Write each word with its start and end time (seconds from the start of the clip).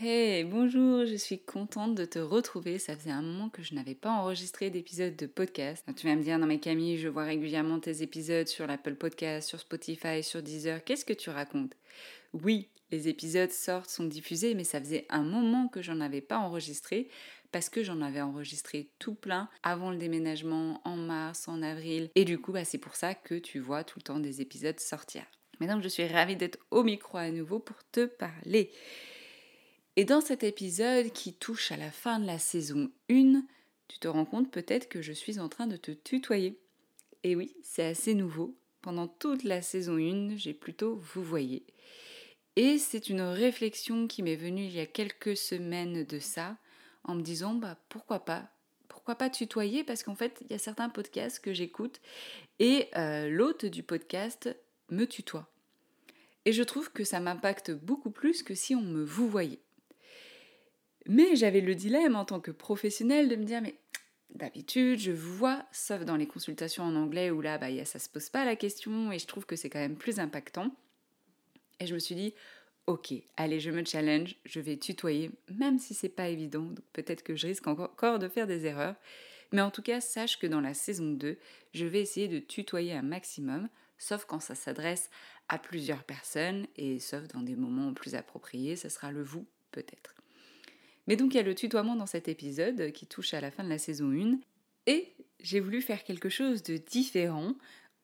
Hey, 0.00 0.42
bonjour, 0.42 1.06
je 1.06 1.14
suis 1.14 1.38
contente 1.38 1.94
de 1.94 2.04
te 2.04 2.18
retrouver. 2.18 2.80
Ça 2.80 2.96
faisait 2.96 3.12
un 3.12 3.22
moment 3.22 3.48
que 3.48 3.62
je 3.62 3.76
n'avais 3.76 3.94
pas 3.94 4.10
enregistré 4.10 4.68
d'épisode 4.68 5.14
de 5.14 5.26
podcast. 5.26 5.86
Tu 5.94 6.08
vas 6.08 6.16
me 6.16 6.22
dire, 6.24 6.36
non 6.40 6.48
mais 6.48 6.58
Camille, 6.58 6.98
je 6.98 7.06
vois 7.06 7.22
régulièrement 7.22 7.78
tes 7.78 8.02
épisodes 8.02 8.48
sur 8.48 8.66
l'Apple 8.66 8.96
Podcast, 8.96 9.48
sur 9.48 9.60
Spotify, 9.60 10.24
sur 10.24 10.42
Deezer. 10.42 10.82
Qu'est-ce 10.82 11.04
que 11.04 11.12
tu 11.12 11.30
racontes? 11.30 11.76
Oui, 12.32 12.70
les 12.90 13.06
épisodes 13.06 13.52
sortent, 13.52 13.88
sont 13.88 14.02
diffusés, 14.02 14.56
mais 14.56 14.64
ça 14.64 14.80
faisait 14.80 15.06
un 15.10 15.22
moment 15.22 15.68
que 15.68 15.80
j'en 15.80 16.00
avais 16.00 16.20
pas 16.20 16.38
enregistré 16.38 17.08
parce 17.52 17.68
que 17.68 17.84
j'en 17.84 18.00
avais 18.02 18.20
enregistré 18.20 18.90
tout 18.98 19.14
plein 19.14 19.48
avant 19.62 19.92
le 19.92 19.96
déménagement 19.96 20.80
en 20.84 20.96
mars, 20.96 21.46
en 21.46 21.62
avril. 21.62 22.10
Et 22.16 22.24
du 22.24 22.40
coup, 22.40 22.50
bah, 22.50 22.64
c'est 22.64 22.78
pour 22.78 22.96
ça 22.96 23.14
que 23.14 23.36
tu 23.36 23.60
vois 23.60 23.84
tout 23.84 24.00
le 24.00 24.04
temps 24.04 24.18
des 24.18 24.40
épisodes 24.40 24.80
sortir. 24.80 25.22
Donc, 25.60 25.82
je 25.82 25.88
suis 25.88 26.08
ravie 26.08 26.34
d'être 26.34 26.58
au 26.72 26.82
micro 26.82 27.16
à 27.16 27.30
nouveau 27.30 27.60
pour 27.60 27.76
te 27.92 28.06
parler. 28.06 28.72
Et 29.96 30.04
dans 30.04 30.20
cet 30.20 30.42
épisode 30.42 31.12
qui 31.12 31.34
touche 31.34 31.70
à 31.70 31.76
la 31.76 31.90
fin 31.90 32.18
de 32.18 32.26
la 32.26 32.38
saison 32.38 32.90
1, 33.10 33.44
tu 33.86 33.98
te 34.00 34.08
rends 34.08 34.24
compte 34.24 34.50
peut-être 34.50 34.88
que 34.88 35.02
je 35.02 35.12
suis 35.12 35.38
en 35.38 35.48
train 35.48 35.68
de 35.68 35.76
te 35.76 35.92
tutoyer. 35.92 36.58
Et 37.22 37.36
oui, 37.36 37.54
c'est 37.62 37.84
assez 37.84 38.14
nouveau. 38.14 38.56
Pendant 38.82 39.06
toute 39.06 39.44
la 39.44 39.62
saison 39.62 39.96
1, 39.96 40.36
j'ai 40.36 40.52
plutôt 40.52 40.96
vous 40.96 41.22
voyez. 41.22 41.64
Et 42.56 42.78
c'est 42.78 43.08
une 43.08 43.20
réflexion 43.20 44.08
qui 44.08 44.22
m'est 44.22 44.34
venue 44.34 44.64
il 44.64 44.74
y 44.74 44.80
a 44.80 44.86
quelques 44.86 45.36
semaines 45.36 46.04
de 46.04 46.18
ça, 46.18 46.56
en 47.04 47.14
me 47.14 47.22
disant 47.22 47.54
bah 47.54 47.78
pourquoi 47.88 48.24
pas 48.24 48.50
pourquoi 48.88 49.14
pas 49.16 49.30
tutoyer? 49.30 49.84
Parce 49.84 50.02
qu'en 50.02 50.14
fait 50.14 50.38
il 50.42 50.50
y 50.50 50.54
a 50.54 50.58
certains 50.58 50.88
podcasts 50.88 51.40
que 51.40 51.52
j'écoute 51.52 52.00
et 52.58 52.88
euh, 52.96 53.28
l'hôte 53.28 53.64
du 53.64 53.82
podcast 53.82 54.56
me 54.90 55.04
tutoie. 55.04 55.50
Et 56.44 56.52
je 56.52 56.62
trouve 56.62 56.92
que 56.92 57.04
ça 57.04 57.20
m'impacte 57.20 57.70
beaucoup 57.70 58.10
plus 58.10 58.42
que 58.42 58.54
si 58.54 58.74
on 58.74 58.82
me 58.82 59.04
vous 59.04 59.28
voyait. 59.28 59.63
Mais 61.06 61.36
j'avais 61.36 61.60
le 61.60 61.74
dilemme 61.74 62.16
en 62.16 62.24
tant 62.24 62.40
que 62.40 62.50
professionnel 62.50 63.28
de 63.28 63.36
me 63.36 63.44
dire 63.44 63.60
mais 63.60 63.74
d'habitude 64.34 64.98
je 64.98 65.12
vous 65.12 65.36
vois, 65.36 65.64
sauf 65.70 66.04
dans 66.04 66.16
les 66.16 66.26
consultations 66.26 66.84
en 66.84 66.96
anglais 66.96 67.30
où 67.30 67.40
là 67.40 67.58
bah, 67.58 67.84
ça 67.84 67.98
se 67.98 68.08
pose 68.08 68.30
pas 68.30 68.44
la 68.44 68.56
question 68.56 69.12
et 69.12 69.18
je 69.18 69.26
trouve 69.26 69.46
que 69.46 69.56
c'est 69.56 69.70
quand 69.70 69.78
même 69.78 69.96
plus 69.96 70.18
impactant. 70.18 70.74
Et 71.80 71.86
je 71.86 71.94
me 71.94 71.98
suis 71.98 72.14
dit 72.14 72.34
ok, 72.86 73.14
allez 73.36 73.60
je 73.60 73.70
me 73.70 73.84
challenge, 73.84 74.36
je 74.44 74.60
vais 74.60 74.76
tutoyer 74.76 75.30
même 75.54 75.78
si 75.78 75.94
c'est 75.94 76.08
pas 76.08 76.28
évident, 76.28 76.62
donc 76.62 76.84
peut-être 76.92 77.22
que 77.22 77.36
je 77.36 77.46
risque 77.46 77.66
encore 77.66 78.18
de 78.18 78.28
faire 78.28 78.46
des 78.46 78.66
erreurs. 78.66 78.96
Mais 79.52 79.60
en 79.60 79.70
tout 79.70 79.82
cas, 79.82 80.00
sache 80.00 80.40
que 80.40 80.48
dans 80.48 80.60
la 80.60 80.74
saison 80.74 81.12
2, 81.12 81.38
je 81.74 81.86
vais 81.86 82.00
essayer 82.00 82.26
de 82.26 82.40
tutoyer 82.40 82.92
un 82.92 83.02
maximum, 83.02 83.68
sauf 83.98 84.24
quand 84.24 84.40
ça 84.40 84.56
s'adresse 84.56 85.10
à 85.48 85.58
plusieurs 85.58 86.02
personnes 86.02 86.66
et 86.76 86.98
sauf 86.98 87.28
dans 87.28 87.42
des 87.42 87.54
moments 87.54 87.94
plus 87.94 88.16
appropriés, 88.16 88.74
ce 88.74 88.88
sera 88.88 89.12
le 89.12 89.22
vous 89.22 89.46
peut-être. 89.70 90.14
Mais 91.06 91.16
donc 91.16 91.34
il 91.34 91.36
y 91.36 91.40
a 91.40 91.44
le 91.44 91.54
tutoiement 91.54 91.96
dans 91.96 92.06
cet 92.06 92.28
épisode 92.28 92.92
qui 92.92 93.06
touche 93.06 93.34
à 93.34 93.40
la 93.40 93.50
fin 93.50 93.64
de 93.64 93.68
la 93.68 93.78
saison 93.78 94.10
1 94.10 94.38
et 94.86 95.12
j'ai 95.40 95.60
voulu 95.60 95.82
faire 95.82 96.04
quelque 96.04 96.28
chose 96.28 96.62
de 96.62 96.76
différent 96.76 97.54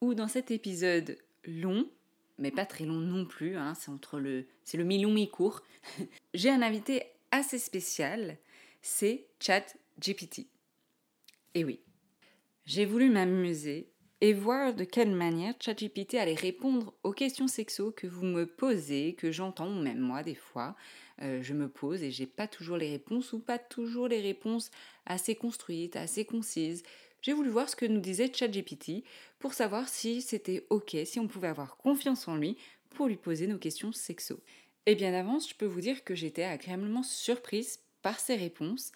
où 0.00 0.14
dans 0.14 0.28
cet 0.28 0.50
épisode 0.50 1.16
long, 1.44 1.88
mais 2.38 2.50
pas 2.50 2.66
très 2.66 2.84
long 2.84 3.00
non 3.00 3.24
plus, 3.24 3.56
hein, 3.56 3.74
c'est 3.74 3.90
entre 3.90 4.18
le 4.18 4.46
c'est 4.64 4.76
le 4.76 4.84
mi-long 4.84 5.12
mi-court, 5.12 5.62
j'ai 6.34 6.50
un 6.50 6.62
invité 6.62 7.04
assez 7.30 7.58
spécial, 7.58 8.36
c'est 8.82 9.26
Chat 9.40 9.76
GPT. 9.98 10.46
Et 11.54 11.64
oui, 11.64 11.80
j'ai 12.64 12.84
voulu 12.84 13.10
m'amuser 13.10 13.90
et 14.20 14.34
voir 14.34 14.74
de 14.74 14.84
quelle 14.84 15.14
manière 15.14 15.54
ChatGPT 15.58 16.14
allait 16.14 16.34
répondre 16.34 16.92
aux 17.04 17.12
questions 17.12 17.48
sexo 17.48 17.90
que 17.90 18.06
vous 18.06 18.24
me 18.24 18.46
posez, 18.46 19.14
que 19.14 19.32
j'entends, 19.32 19.70
même 19.70 19.98
moi 19.98 20.22
des 20.22 20.34
fois, 20.34 20.76
euh, 21.22 21.42
je 21.42 21.54
me 21.54 21.68
pose 21.68 22.02
et 22.02 22.10
j'ai 22.10 22.26
pas 22.26 22.46
toujours 22.46 22.76
les 22.76 22.90
réponses 22.90 23.32
ou 23.32 23.38
pas 23.38 23.58
toujours 23.58 24.08
les 24.08 24.20
réponses 24.20 24.70
assez 25.06 25.34
construites, 25.34 25.96
assez 25.96 26.24
concises. 26.24 26.82
J'ai 27.22 27.32
voulu 27.32 27.48
voir 27.48 27.68
ce 27.68 27.76
que 27.76 27.86
nous 27.86 28.00
disait 28.00 28.32
ChatGPT 28.32 29.04
pour 29.38 29.54
savoir 29.54 29.88
si 29.88 30.20
c'était 30.20 30.66
ok, 30.70 30.96
si 31.04 31.18
on 31.18 31.28
pouvait 31.28 31.48
avoir 31.48 31.76
confiance 31.76 32.28
en 32.28 32.36
lui 32.36 32.56
pour 32.90 33.06
lui 33.06 33.16
poser 33.16 33.46
nos 33.46 33.58
questions 33.58 33.92
sexo. 33.92 34.40
Et 34.86 34.94
bien 34.94 35.12
d'avance, 35.12 35.48
je 35.48 35.54
peux 35.54 35.66
vous 35.66 35.80
dire 35.80 36.04
que 36.04 36.14
j'étais 36.14 36.44
agréablement 36.44 37.02
surprise 37.02 37.80
par 38.02 38.18
ses 38.18 38.36
réponses 38.36 38.92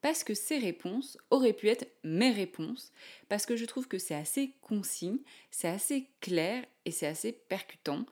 parce 0.00 0.24
que 0.24 0.34
ces 0.34 0.58
réponses 0.58 1.18
auraient 1.30 1.52
pu 1.52 1.68
être 1.68 1.88
mes 2.04 2.30
réponses, 2.30 2.92
parce 3.28 3.46
que 3.46 3.56
je 3.56 3.64
trouve 3.64 3.88
que 3.88 3.98
c'est 3.98 4.14
assez 4.14 4.52
concis, 4.60 5.22
c'est 5.50 5.68
assez 5.68 6.08
clair 6.20 6.64
et 6.84 6.90
c'est 6.90 7.06
assez 7.06 7.32
percutant. 7.32 8.06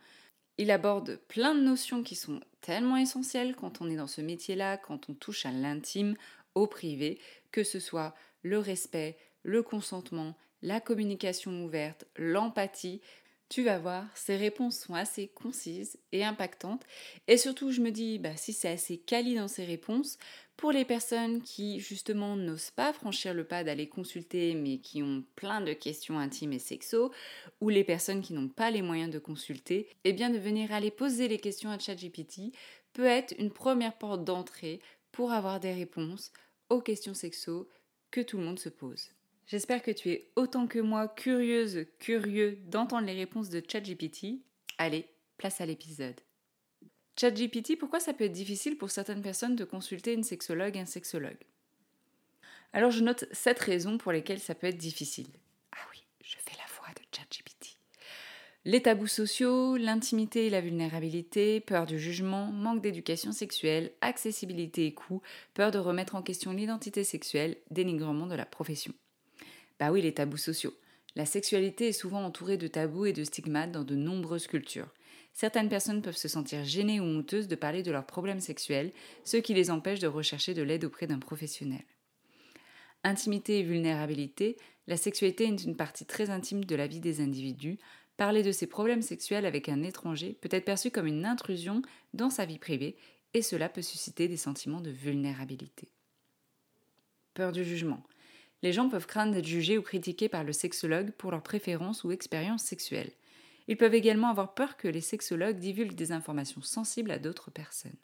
Il 0.58 0.70
aborde 0.70 1.20
plein 1.28 1.54
de 1.54 1.60
notions 1.60 2.02
qui 2.02 2.14
sont 2.14 2.40
tellement 2.60 2.96
essentielles 2.96 3.54
quand 3.56 3.80
on 3.80 3.90
est 3.90 3.96
dans 3.96 4.06
ce 4.06 4.20
métier-là, 4.20 4.76
quand 4.76 5.08
on 5.08 5.14
touche 5.14 5.46
à 5.46 5.50
l'intime, 5.50 6.16
au 6.54 6.66
privé, 6.66 7.18
que 7.50 7.64
ce 7.64 7.80
soit 7.80 8.14
le 8.42 8.58
respect, 8.58 9.16
le 9.42 9.62
consentement, 9.62 10.36
la 10.62 10.80
communication 10.80 11.64
ouverte, 11.64 12.06
l'empathie, 12.16 13.00
tu 13.50 13.62
vas 13.62 13.78
voir, 13.78 14.06
ces 14.14 14.36
réponses 14.36 14.78
sont 14.78 14.94
assez 14.94 15.28
concises 15.28 15.98
et 16.12 16.24
impactantes. 16.24 16.82
Et 17.28 17.36
surtout, 17.36 17.70
je 17.70 17.82
me 17.82 17.90
dis, 17.90 18.18
bah, 18.18 18.36
si 18.36 18.52
c'est 18.52 18.70
assez 18.70 18.98
quali 18.98 19.34
dans 19.34 19.48
ces 19.48 19.64
réponses, 19.64 20.18
pour 20.56 20.72
les 20.72 20.84
personnes 20.84 21.42
qui 21.42 21.80
justement 21.80 22.36
n'osent 22.36 22.70
pas 22.70 22.92
franchir 22.92 23.34
le 23.34 23.44
pas 23.44 23.64
d'aller 23.64 23.88
consulter, 23.88 24.54
mais 24.54 24.78
qui 24.78 25.02
ont 25.02 25.24
plein 25.36 25.60
de 25.60 25.72
questions 25.72 26.18
intimes 26.18 26.52
et 26.52 26.58
sexo, 26.58 27.12
ou 27.60 27.68
les 27.68 27.84
personnes 27.84 28.22
qui 28.22 28.32
n'ont 28.32 28.48
pas 28.48 28.70
les 28.70 28.82
moyens 28.82 29.10
de 29.10 29.18
consulter, 29.18 29.88
eh 30.04 30.12
bien 30.12 30.30
de 30.30 30.38
venir 30.38 30.72
aller 30.72 30.90
poser 30.90 31.28
les 31.28 31.38
questions 31.38 31.70
à 31.70 31.78
ChatGPT 31.78 32.52
peut 32.92 33.04
être 33.04 33.34
une 33.38 33.50
première 33.50 33.98
porte 33.98 34.24
d'entrée 34.24 34.80
pour 35.12 35.32
avoir 35.32 35.60
des 35.60 35.72
réponses 35.72 36.32
aux 36.70 36.80
questions 36.80 37.14
sexo 37.14 37.68
que 38.10 38.20
tout 38.20 38.38
le 38.38 38.44
monde 38.44 38.58
se 38.58 38.68
pose. 38.68 39.10
J'espère 39.46 39.82
que 39.82 39.90
tu 39.90 40.10
es 40.10 40.30
autant 40.36 40.66
que 40.66 40.78
moi 40.78 41.08
curieuse, 41.08 41.86
curieux 41.98 42.58
d'entendre 42.66 43.06
les 43.06 43.12
réponses 43.12 43.50
de 43.50 43.62
ChatGPT. 43.66 44.40
Allez, 44.78 45.06
place 45.36 45.60
à 45.60 45.66
l'épisode. 45.66 46.18
ChatGPT, 47.16 47.76
pourquoi 47.78 48.00
ça 48.00 48.12
peut 48.12 48.24
être 48.24 48.32
difficile 48.32 48.76
pour 48.76 48.90
certaines 48.90 49.22
personnes 49.22 49.54
de 49.54 49.64
consulter 49.64 50.12
une 50.12 50.24
sexologue, 50.24 50.76
un 50.76 50.86
sexologue? 50.86 51.38
Alors 52.72 52.90
je 52.90 53.04
note 53.04 53.26
sept 53.30 53.58
raisons 53.60 53.98
pour 53.98 54.10
lesquelles 54.10 54.40
ça 54.40 54.56
peut 54.56 54.66
être 54.66 54.76
difficile. 54.76 55.28
Ah 55.72 55.86
oui, 55.92 56.02
je 56.24 56.36
fais 56.38 56.56
la 56.58 56.66
voix 56.76 56.92
de 56.94 57.16
ChatGPT. 57.16 57.78
Les 58.64 58.82
tabous 58.82 59.06
sociaux, 59.06 59.76
l'intimité 59.76 60.46
et 60.46 60.50
la 60.50 60.60
vulnérabilité, 60.60 61.60
peur 61.60 61.86
du 61.86 62.00
jugement, 62.00 62.46
manque 62.46 62.80
d'éducation 62.80 63.30
sexuelle, 63.30 63.92
accessibilité 64.00 64.86
et 64.86 64.94
coût, 64.94 65.22
peur 65.52 65.70
de 65.70 65.78
remettre 65.78 66.16
en 66.16 66.22
question 66.22 66.52
l'identité 66.52 67.04
sexuelle, 67.04 67.58
dénigrement 67.70 68.26
de 68.26 68.34
la 68.34 68.46
profession. 68.46 68.94
Bah 69.78 69.92
oui, 69.92 70.02
les 70.02 70.14
tabous 70.14 70.38
sociaux. 70.38 70.74
La 71.14 71.26
sexualité 71.26 71.88
est 71.88 71.92
souvent 71.92 72.24
entourée 72.24 72.56
de 72.56 72.66
tabous 72.66 73.06
et 73.06 73.12
de 73.12 73.22
stigmates 73.22 73.70
dans 73.70 73.84
de 73.84 73.94
nombreuses 73.94 74.48
cultures. 74.48 74.88
Certaines 75.34 75.68
personnes 75.68 76.00
peuvent 76.00 76.16
se 76.16 76.28
sentir 76.28 76.64
gênées 76.64 77.00
ou 77.00 77.04
honteuses 77.04 77.48
de 77.48 77.56
parler 77.56 77.82
de 77.82 77.90
leurs 77.90 78.06
problèmes 78.06 78.40
sexuels, 78.40 78.92
ce 79.24 79.36
qui 79.36 79.52
les 79.52 79.70
empêche 79.70 79.98
de 79.98 80.06
rechercher 80.06 80.54
de 80.54 80.62
l'aide 80.62 80.84
auprès 80.84 81.06
d'un 81.06 81.18
professionnel. 81.18 81.84
Intimité 83.02 83.58
et 83.58 83.62
vulnérabilité, 83.62 84.56
la 84.86 84.96
sexualité 84.96 85.44
est 85.44 85.64
une 85.64 85.76
partie 85.76 86.06
très 86.06 86.30
intime 86.30 86.64
de 86.64 86.76
la 86.76 86.86
vie 86.86 87.00
des 87.00 87.20
individus. 87.20 87.78
Parler 88.16 88.42
de 88.42 88.52
ses 88.52 88.66
problèmes 88.66 89.02
sexuels 89.02 89.44
avec 89.44 89.68
un 89.68 89.82
étranger 89.82 90.38
peut 90.40 90.48
être 90.52 90.64
perçu 90.64 90.90
comme 90.90 91.06
une 91.06 91.26
intrusion 91.26 91.82
dans 92.14 92.30
sa 92.30 92.46
vie 92.46 92.58
privée 92.58 92.96
et 93.34 93.42
cela 93.42 93.68
peut 93.68 93.82
susciter 93.82 94.28
des 94.28 94.36
sentiments 94.36 94.80
de 94.80 94.90
vulnérabilité. 94.90 95.88
Peur 97.34 97.50
du 97.50 97.64
jugement 97.64 98.02
les 98.64 98.72
gens 98.72 98.88
peuvent 98.88 99.06
craindre 99.06 99.34
d'être 99.34 99.46
jugés 99.46 99.76
ou 99.76 99.82
critiqués 99.82 100.30
par 100.30 100.42
le 100.42 100.54
sexologue 100.54 101.10
pour 101.10 101.30
leurs 101.30 101.42
préférences 101.42 102.02
ou 102.02 102.12
expériences 102.12 102.64
sexuelles. 102.64 103.12
Ils 103.68 103.76
peuvent 103.76 103.94
également 103.94 104.28
avoir 104.28 104.54
peur 104.54 104.76
que 104.76 104.88
les 104.88 105.00
sexologues 105.00 105.58
divulguent 105.58 105.94
des 105.94 106.12
informations 106.12 106.62
sensibles 106.62 107.10
à 107.10 107.18
d'autres 107.18 107.50
personnes. 107.50 107.96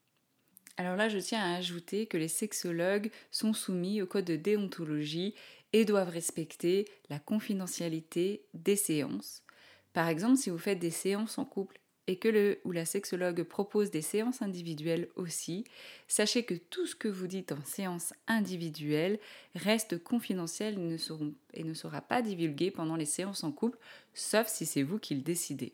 Alors 0.77 0.97
là, 0.97 1.09
je 1.09 1.19
tiens 1.19 1.41
à 1.41 1.57
ajouter 1.57 2.07
que 2.07 2.17
les 2.17 2.29
sexologues 2.29 3.11
sont 3.31 3.53
soumis 3.53 4.01
au 4.01 4.07
code 4.07 4.25
de 4.25 4.37
déontologie 4.37 5.35
et 5.73 5.85
doivent 5.85 6.09
respecter 6.09 6.89
la 7.11 7.19
confidentialité 7.19 8.47
des 8.55 8.77
séances. 8.77 9.43
Par 9.93 10.09
exemple, 10.09 10.37
si 10.37 10.51
vous 10.51 10.59
faites 10.59 10.79
des 10.79 10.91
séances 10.91 11.39
en 11.39 11.45
couple 11.45 11.80
et 12.11 12.17
que 12.17 12.27
le 12.27 12.59
ou 12.65 12.73
la 12.73 12.87
sexologue 12.87 13.45
propose 13.45 13.93
des 13.93 14.03
séances 14.03 14.43
individuelles 14.43 15.09
aussi, 15.15 15.63
sachez 16.09 16.43
que 16.43 16.55
tout 16.55 16.85
ce 16.85 16.97
que 16.97 17.07
vous 17.07 17.29
dites 17.29 17.53
en 17.53 17.65
séance 17.65 18.13
individuelle 18.27 19.21
reste 19.55 20.03
confidentiel 20.03 20.75
et 20.75 20.79
ne, 20.79 20.97
et 21.55 21.63
ne 21.63 21.73
sera 21.73 22.01
pas 22.01 22.21
divulgué 22.21 22.73
pendant 22.73 22.97
les 22.97 23.05
séances 23.05 23.45
en 23.45 23.53
couple, 23.53 23.79
sauf 24.13 24.49
si 24.49 24.67
c'est 24.67 24.83
vous 24.83 24.99
qui 24.99 25.15
le 25.15 25.21
décidez. 25.21 25.73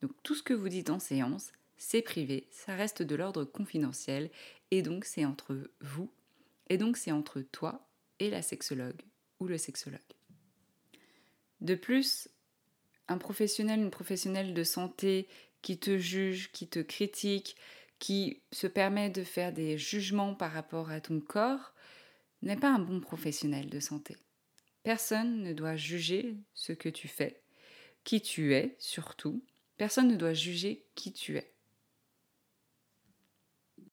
Donc 0.00 0.12
tout 0.22 0.34
ce 0.34 0.42
que 0.42 0.54
vous 0.54 0.70
dites 0.70 0.88
en 0.88 0.98
séance, 0.98 1.52
c'est 1.76 2.00
privé, 2.00 2.46
ça 2.50 2.74
reste 2.74 3.02
de 3.02 3.14
l'ordre 3.14 3.44
confidentiel, 3.44 4.30
et 4.70 4.80
donc 4.80 5.04
c'est 5.04 5.26
entre 5.26 5.54
vous, 5.82 6.08
et 6.70 6.78
donc 6.78 6.96
c'est 6.96 7.12
entre 7.12 7.42
toi 7.42 7.86
et 8.20 8.30
la 8.30 8.40
sexologue 8.40 9.02
ou 9.38 9.48
le 9.48 9.58
sexologue. 9.58 10.00
De 11.60 11.74
plus, 11.74 12.30
un 13.08 13.18
professionnel, 13.18 13.80
une 13.80 13.90
professionnelle 13.90 14.54
de 14.54 14.64
santé 14.64 15.28
qui 15.64 15.78
te 15.78 15.96
juge, 15.96 16.52
qui 16.52 16.68
te 16.68 16.78
critique, 16.78 17.56
qui 17.98 18.42
se 18.52 18.66
permet 18.66 19.08
de 19.08 19.24
faire 19.24 19.50
des 19.50 19.78
jugements 19.78 20.34
par 20.34 20.52
rapport 20.52 20.90
à 20.90 21.00
ton 21.00 21.20
corps, 21.20 21.72
n'est 22.42 22.58
pas 22.58 22.68
un 22.68 22.78
bon 22.78 23.00
professionnel 23.00 23.70
de 23.70 23.80
santé. 23.80 24.14
Personne 24.82 25.42
ne 25.42 25.54
doit 25.54 25.74
juger 25.74 26.36
ce 26.52 26.74
que 26.74 26.90
tu 26.90 27.08
fais, 27.08 27.40
qui 28.04 28.20
tu 28.20 28.52
es 28.52 28.76
surtout. 28.78 29.42
Personne 29.78 30.08
ne 30.08 30.16
doit 30.16 30.34
juger 30.34 30.84
qui 30.94 31.14
tu 31.14 31.38
es. 31.38 31.53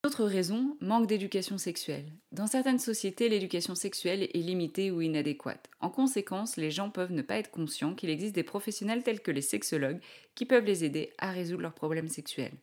Autre 0.04 0.26
raison, 0.26 0.78
manque 0.82 1.06
d'éducation 1.06 1.60
sexuelle. 1.60 2.12
Dans 2.32 2.48
certaines 2.48 2.80
sociétés, 2.80 3.30
l'éducation 3.30 3.76
sexuelle 3.76 4.24
est 4.24 4.38
limitée 4.40 4.90
ou 4.90 5.00
inadéquate. 5.02 5.70
En 5.80 5.92
conséquence, 5.92 6.58
les 6.58 6.72
gens 6.72 6.90
peuvent 6.90 7.12
ne 7.12 7.22
pas 7.22 7.38
être 7.38 7.52
conscients 7.52 7.94
qu'il 7.94 8.10
existe 8.10 8.34
des 8.34 8.42
professionnels 8.42 9.04
tels 9.04 9.20
que 9.20 9.30
les 9.30 9.44
sexologues 9.44 10.00
qui 10.34 10.48
peuvent 10.48 10.66
les 10.66 10.84
aider 10.84 11.14
à 11.20 11.30
résoudre 11.30 11.62
leurs 11.62 11.76
problèmes 11.76 12.08
sexuels. 12.08 12.56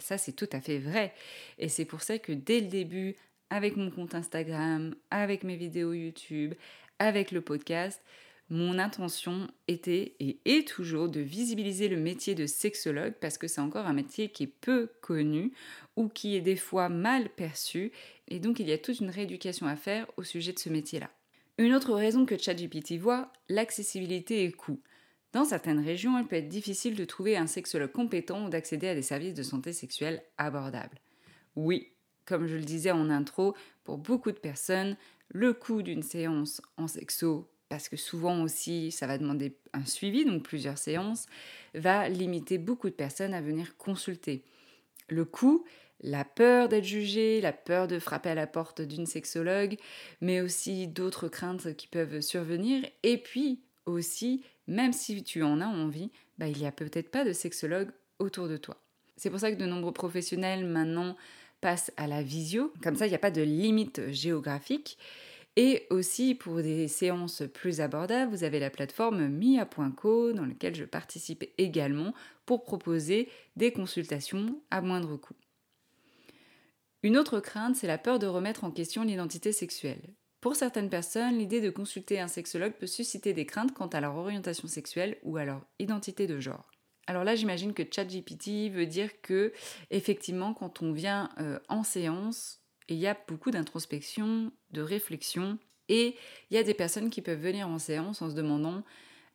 ça, 0.00 0.16
c'est 0.16 0.32
tout 0.32 0.48
à 0.50 0.62
fait 0.62 0.78
vrai. 0.78 1.12
Et 1.58 1.68
c'est 1.68 1.84
pour 1.84 2.00
ça 2.00 2.18
que 2.18 2.32
dès 2.32 2.60
le 2.60 2.68
début, 2.68 3.16
avec 3.50 3.76
mon 3.76 3.90
compte 3.90 4.14
Instagram, 4.14 4.94
avec 5.10 5.44
mes 5.44 5.56
vidéos 5.56 5.92
YouTube, 5.92 6.54
avec 6.98 7.32
le 7.32 7.42
podcast, 7.42 8.02
mon 8.48 8.78
intention 8.78 9.48
était 9.66 10.14
et 10.20 10.38
est 10.44 10.68
toujours 10.68 11.08
de 11.08 11.20
visibiliser 11.20 11.88
le 11.88 11.96
métier 11.96 12.36
de 12.36 12.46
sexologue 12.46 13.14
parce 13.20 13.38
que 13.38 13.48
c'est 13.48 13.60
encore 13.60 13.86
un 13.86 13.92
métier 13.92 14.28
qui 14.28 14.44
est 14.44 14.52
peu 14.60 14.88
connu 15.00 15.52
ou 15.96 16.08
qui 16.08 16.36
est 16.36 16.40
des 16.40 16.56
fois 16.56 16.88
mal 16.88 17.28
perçu 17.30 17.90
et 18.28 18.38
donc 18.38 18.60
il 18.60 18.68
y 18.68 18.72
a 18.72 18.78
toute 18.78 19.00
une 19.00 19.10
rééducation 19.10 19.66
à 19.66 19.74
faire 19.74 20.06
au 20.16 20.22
sujet 20.22 20.52
de 20.52 20.58
ce 20.58 20.68
métier-là. 20.68 21.10
Une 21.58 21.74
autre 21.74 21.94
raison 21.94 22.24
que 22.24 22.38
ChatGPT 22.38 22.98
voit, 22.98 23.32
l'accessibilité 23.48 24.44
et 24.44 24.52
coût. 24.52 24.80
Dans 25.32 25.44
certaines 25.44 25.84
régions, 25.84 26.18
il 26.18 26.26
peut 26.26 26.36
être 26.36 26.48
difficile 26.48 26.94
de 26.94 27.04
trouver 27.04 27.36
un 27.36 27.46
sexologue 27.46 27.92
compétent 27.92 28.46
ou 28.46 28.48
d'accéder 28.48 28.88
à 28.88 28.94
des 28.94 29.02
services 29.02 29.34
de 29.34 29.42
santé 29.42 29.72
sexuelle 29.72 30.22
abordables. 30.38 31.00
Oui, 31.56 31.92
comme 32.26 32.46
je 32.46 32.56
le 32.56 32.62
disais 32.62 32.90
en 32.90 33.10
intro, 33.10 33.54
pour 33.84 33.98
beaucoup 33.98 34.30
de 34.30 34.38
personnes, 34.38 34.96
le 35.28 35.52
coût 35.52 35.82
d'une 35.82 36.02
séance 36.02 36.60
en 36.76 36.86
sexo 36.86 37.48
parce 37.68 37.88
que 37.88 37.96
souvent 37.96 38.42
aussi 38.42 38.90
ça 38.90 39.06
va 39.06 39.18
demander 39.18 39.56
un 39.72 39.84
suivi, 39.84 40.24
donc 40.24 40.42
plusieurs 40.42 40.78
séances, 40.78 41.26
va 41.74 42.08
limiter 42.08 42.58
beaucoup 42.58 42.88
de 42.88 42.94
personnes 42.94 43.34
à 43.34 43.40
venir 43.40 43.76
consulter. 43.76 44.44
Le 45.08 45.24
coût, 45.24 45.64
la 46.00 46.24
peur 46.24 46.68
d'être 46.68 46.84
jugé, 46.84 47.40
la 47.40 47.52
peur 47.52 47.88
de 47.88 47.98
frapper 47.98 48.30
à 48.30 48.34
la 48.34 48.46
porte 48.46 48.82
d'une 48.82 49.06
sexologue, 49.06 49.76
mais 50.20 50.40
aussi 50.40 50.88
d'autres 50.88 51.28
craintes 51.28 51.74
qui 51.76 51.86
peuvent 51.86 52.20
survenir, 52.20 52.84
et 53.02 53.18
puis 53.18 53.60
aussi, 53.86 54.42
même 54.66 54.92
si 54.92 55.22
tu 55.22 55.42
en 55.42 55.60
as 55.60 55.66
envie, 55.66 56.10
bah, 56.38 56.48
il 56.48 56.58
n'y 56.58 56.66
a 56.66 56.72
peut-être 56.72 57.10
pas 57.10 57.24
de 57.24 57.32
sexologue 57.32 57.90
autour 58.18 58.48
de 58.48 58.56
toi. 58.56 58.76
C'est 59.16 59.30
pour 59.30 59.40
ça 59.40 59.50
que 59.50 59.56
de 59.56 59.66
nombreux 59.66 59.92
professionnels 59.92 60.66
maintenant 60.66 61.16
passent 61.60 61.92
à 61.96 62.06
la 62.06 62.22
visio, 62.22 62.72
comme 62.82 62.96
ça 62.96 63.06
il 63.06 63.10
n'y 63.10 63.16
a 63.16 63.20
pas 63.20 63.30
de 63.30 63.42
limite 63.42 64.10
géographique. 64.12 64.98
Et 65.56 65.86
aussi 65.88 66.34
pour 66.34 66.56
des 66.56 66.86
séances 66.86 67.42
plus 67.54 67.80
abordables, 67.80 68.30
vous 68.30 68.44
avez 68.44 68.60
la 68.60 68.68
plateforme 68.68 69.28
mia.co 69.28 70.32
dans 70.32 70.44
laquelle 70.44 70.74
je 70.74 70.84
participe 70.84 71.44
également 71.56 72.12
pour 72.44 72.62
proposer 72.62 73.30
des 73.56 73.72
consultations 73.72 74.60
à 74.70 74.82
moindre 74.82 75.16
coût. 75.16 75.36
Une 77.02 77.16
autre 77.16 77.40
crainte, 77.40 77.76
c'est 77.76 77.86
la 77.86 77.98
peur 77.98 78.18
de 78.18 78.26
remettre 78.26 78.64
en 78.64 78.70
question 78.70 79.02
l'identité 79.02 79.52
sexuelle. 79.52 80.14
Pour 80.42 80.56
certaines 80.56 80.90
personnes, 80.90 81.38
l'idée 81.38 81.60
de 81.60 81.70
consulter 81.70 82.20
un 82.20 82.28
sexologue 82.28 82.74
peut 82.74 82.86
susciter 82.86 83.32
des 83.32 83.46
craintes 83.46 83.72
quant 83.72 83.86
à 83.86 84.00
leur 84.00 84.16
orientation 84.16 84.68
sexuelle 84.68 85.16
ou 85.22 85.38
à 85.38 85.44
leur 85.44 85.66
identité 85.78 86.26
de 86.26 86.38
genre. 86.38 86.70
Alors 87.06 87.24
là, 87.24 87.34
j'imagine 87.34 87.72
que 87.72 87.82
ChatGPT 87.88 88.70
veut 88.70 88.86
dire 88.86 89.20
que, 89.22 89.52
effectivement, 89.90 90.52
quand 90.52 90.82
on 90.82 90.92
vient 90.92 91.30
euh, 91.38 91.58
en 91.68 91.82
séance, 91.82 92.60
il 92.88 92.96
y 92.96 93.06
a 93.06 93.16
beaucoup 93.28 93.50
d'introspection, 93.50 94.52
de 94.72 94.80
réflexion, 94.80 95.58
et 95.88 96.16
il 96.50 96.54
y 96.54 96.58
a 96.58 96.62
des 96.62 96.74
personnes 96.74 97.10
qui 97.10 97.22
peuvent 97.22 97.40
venir 97.40 97.68
en 97.68 97.78
séance 97.78 98.22
en 98.22 98.30
se 98.30 98.34
demandant 98.34 98.82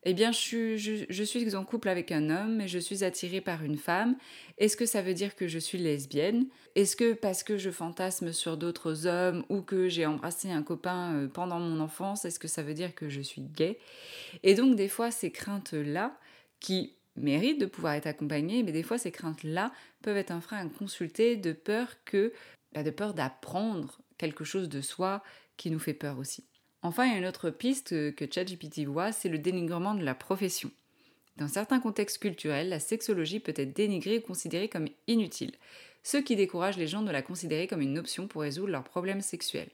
eh 0.04 0.16
bien, 0.16 0.32
je 0.32 0.38
suis, 0.38 0.78
je, 0.80 1.24
suis, 1.24 1.56
en 1.56 1.64
couple 1.64 1.88
avec 1.88 2.12
un 2.12 2.32
homme 2.32 2.60
et 2.60 2.68
je 2.68 2.80
suis 2.80 3.04
attirée 3.04 3.40
par 3.40 3.64
une 3.64 3.78
femme. 3.78 4.16
Est-ce 4.58 4.76
que 4.76 4.88
ça 4.88 5.04
veut 5.04 5.14
dire 5.14 5.36
que 5.36 5.48
je 5.48 5.60
suis 5.60 5.78
lesbienne? 5.78 6.48
Est-ce 6.74 6.96
que 6.96 7.14
parce 7.14 7.44
que 7.44 7.60
je 7.60 7.70
fantasme 7.70 8.34
sur 8.34 8.58
d'autres 8.58 9.06
hommes 9.06 9.46
ou 9.50 9.62
que 9.62 9.90
j'ai 9.90 10.08
embrassé 10.08 10.50
un 10.50 10.64
copain 10.64 11.14
euh, 11.14 11.28
pendant 11.28 11.60
mon 11.60 11.80
enfance, 11.80 12.26
est-ce 12.26 12.40
que 12.40 12.48
ça 12.48 12.64
veut 12.64 12.74
dire 12.74 12.96
que 12.96 13.10
je 13.10 13.22
suis 13.22 13.44
gay? 13.44 13.78
Et 14.42 14.56
donc, 14.56 14.76
des 14.76 14.88
fois, 14.88 15.12
ces 15.12 15.32
craintes-là, 15.32 16.18
qui 16.60 16.96
méritent 17.18 17.60
de 17.60 17.66
pouvoir 17.66 17.94
être 17.94 18.08
accompagnés, 18.08 18.64
mais 18.64 18.72
des 18.72 18.84
fois 18.84 18.98
ces 18.98 19.12
craintes-là 19.12 19.74
peuvent 20.02 20.16
être 20.16 20.32
un 20.32 20.40
frein 20.40 20.66
à 20.66 20.70
consulter 20.70 21.36
de 21.36 21.52
peur 21.52 21.98
que, 22.06 22.32
de 22.74 22.90
peur 22.90 23.14
d'apprendre 23.14 24.00
quelque 24.18 24.44
chose 24.44 24.70
de 24.70 24.82
soi 24.82 25.24
qui 25.58 25.72
nous 25.72 25.80
fait 25.80 25.94
peur 25.94 26.18
aussi. 26.18 26.46
Enfin, 26.84 27.06
il 27.06 27.12
y 27.12 27.16
a 27.16 27.20
une 27.20 27.28
autre 27.28 27.50
piste 27.50 27.90
que 27.90 28.26
ChatGPT 28.32 28.86
voit, 28.86 29.12
c'est 29.12 29.30
le 29.30 29.38
dénigrement 29.38 29.94
de 29.94 30.04
la 30.04 30.16
profession. 30.16 30.72
Dans 31.38 31.48
certains 31.48 31.80
contextes 31.80 32.20
culturels, 32.20 32.70
la 32.70 32.80
sexologie 32.80 33.40
peut 33.40 33.54
être 33.56 33.74
dénigrée 33.74 34.18
ou 34.20 34.22
considérée 34.22 34.70
comme 34.70 34.88
inutile, 35.08 35.54
ce 36.04 36.18
qui 36.18 36.36
décourage 36.36 36.78
les 36.78 36.88
gens 36.88 37.04
de 37.04 37.12
la 37.12 37.22
considérer 37.22 37.68
comme 37.68 37.82
une 37.82 38.00
option 38.00 38.28
pour 38.28 38.42
résoudre 38.42 38.72
leurs 38.72 38.84
problèmes 38.84 39.22
sexuels. 39.22 39.70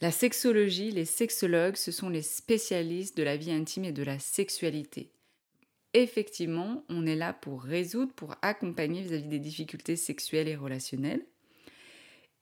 La 0.00 0.10
sexologie, 0.10 0.90
les 0.90 1.04
sexologues, 1.04 1.76
ce 1.76 1.92
sont 1.92 2.08
les 2.08 2.22
spécialistes 2.22 3.16
de 3.16 3.22
la 3.22 3.36
vie 3.36 3.52
intime 3.52 3.84
et 3.84 3.92
de 3.92 4.02
la 4.02 4.18
sexualité. 4.18 5.10
Effectivement, 5.92 6.84
on 6.88 7.06
est 7.06 7.16
là 7.16 7.32
pour 7.32 7.62
résoudre, 7.62 8.12
pour 8.14 8.34
accompagner 8.40 9.02
vis-à-vis 9.02 9.28
des 9.28 9.38
difficultés 9.40 9.96
sexuelles 9.96 10.48
et 10.48 10.56
relationnelles. 10.56 11.26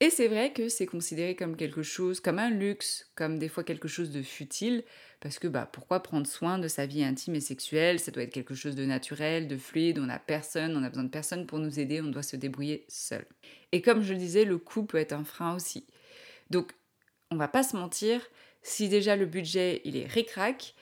Et 0.01 0.11
c'est 0.11 0.29
vrai 0.29 0.53
que 0.53 0.69
c'est 0.69 0.87
considéré 0.87 1.35
comme 1.35 1.57
quelque 1.57 1.83
chose, 1.83 2.21
comme 2.21 2.39
un 2.39 2.51
luxe, 2.51 3.11
comme 3.17 3.37
des 3.37 3.49
fois 3.49 3.65
quelque 3.65 3.89
chose 3.89 4.13
de 4.13 4.23
futile, 4.23 4.85
parce 5.19 5.41
que 5.41 5.49
bah 5.49 5.69
pourquoi 5.73 6.05
prendre 6.05 6.27
soin 6.27 6.59
de 6.61 6.69
sa 6.69 6.87
vie 6.87 7.03
intime 7.03 7.35
et 7.35 7.41
sexuelle? 7.41 7.99
Ça 7.99 8.13
doit 8.13 8.23
être 8.23 8.33
quelque 8.33 8.55
chose 8.55 8.77
de 8.77 8.85
naturel, 8.85 9.49
de 9.49 9.57
fluide, 9.57 9.99
on 9.99 10.07
n'a 10.07 10.21
personne, 10.21 10.77
on 10.77 10.85
a 10.85 10.89
besoin 10.89 11.03
de 11.03 11.09
personne 11.11 11.47
pour 11.47 11.59
nous 11.59 11.81
aider, 11.81 12.01
on 12.01 12.11
doit 12.11 12.23
se 12.23 12.37
débrouiller 12.37 12.85
seul. 12.89 13.27
Et 13.73 13.83
comme 13.83 14.03
je 14.03 14.15
disais, 14.15 14.45
le 14.45 14.59
coût 14.59 14.85
peut 14.85 14.99
être 14.99 15.13
un 15.13 15.25
frein 15.25 15.57
aussi. 15.57 15.85
Donc 16.49 16.73
on 17.33 17.37
va 17.37 17.49
pas 17.49 17.65
se 17.65 17.77
mentir, 17.77 18.25
si 18.63 18.89
déjà 18.89 19.17
le 19.17 19.27
budget 19.27 19.81
il 19.85 19.97
est 19.97 20.07
ric-rac, 20.07 20.75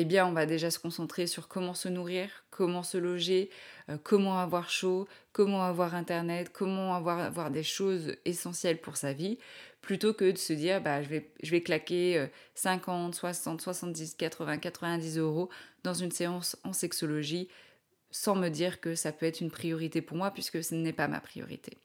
eh 0.00 0.04
bien 0.04 0.26
on 0.26 0.32
va 0.32 0.46
déjà 0.46 0.70
se 0.70 0.78
concentrer 0.78 1.26
sur 1.26 1.48
comment 1.48 1.74
se 1.74 1.88
nourrir, 1.88 2.28
comment 2.50 2.84
se 2.84 2.96
loger, 2.98 3.50
euh, 3.90 3.98
comment 4.02 4.38
avoir 4.38 4.70
chaud, 4.70 5.08
comment 5.32 5.64
avoir 5.64 5.94
internet, 5.96 6.50
comment 6.52 6.94
avoir, 6.94 7.50
des 7.50 7.64
choses 7.64 8.14
essentielles 8.24 8.80
pour 8.80 8.96
sa 8.96 9.12
vie, 9.12 9.38
plutôt 9.80 10.14
que 10.14 10.30
de 10.30 10.38
se 10.38 10.52
dire 10.52 10.80
bah, 10.80 11.02
je, 11.02 11.08
vais, 11.08 11.30
je 11.42 11.50
vais 11.50 11.62
claquer 11.62 12.28
50, 12.54 13.14
60, 13.14 13.60
70, 13.60 14.14
80, 14.14 14.58
90 14.58 15.18
euros 15.18 15.48
dans 15.82 15.94
une 15.94 16.12
séance 16.12 16.56
en 16.62 16.72
sexologie 16.72 17.48
sans 18.10 18.36
me 18.36 18.48
dire 18.48 18.80
que 18.80 18.94
ça 18.94 19.12
peut 19.12 19.26
être 19.26 19.40
une 19.40 19.50
priorité 19.50 20.00
pour 20.00 20.16
moi 20.16 20.30
puisque 20.30 20.62
ce 20.62 20.74
n'est 20.74 20.92
pas 20.92 21.08
ma 21.08 21.20
priorité. 21.20 21.76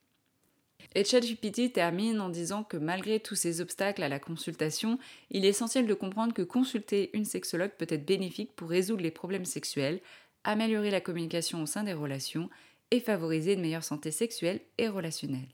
Et 0.96 1.04
ChatGPT 1.04 1.74
termine 1.74 2.22
en 2.22 2.30
disant 2.30 2.64
que 2.64 2.78
malgré 2.78 3.20
tous 3.20 3.36
ces 3.36 3.62
obstacles 3.62 4.04
à 4.04 4.10
la 4.10 4.20
consultation, 4.20 5.00
il 5.32 5.44
est 5.44 5.50
essentiel 5.50 5.88
de 5.88 5.94
comprendre 5.94 6.34
que 6.34 6.44
consulter 6.44 7.10
une 7.14 7.26
sexologue 7.26 7.72
peut 7.72 7.88
être 7.90 8.06
bénéfique 8.06 8.56
pour 8.56 8.70
résoudre 8.70 9.02
les 9.02 9.12
problèmes 9.12 9.46
sexuels, 9.46 10.02
améliorer 10.44 10.92
la 10.92 11.02
communication 11.02 11.64
au 11.64 11.66
sein 11.66 11.84
des 11.84 11.94
relations 11.94 12.50
et 12.92 13.00
favoriser 13.00 13.54
une 13.54 13.62
meilleure 13.62 13.84
santé 13.84 14.12
sexuelle 14.12 14.62
et 14.78 14.88
relationnelle. 14.88 15.48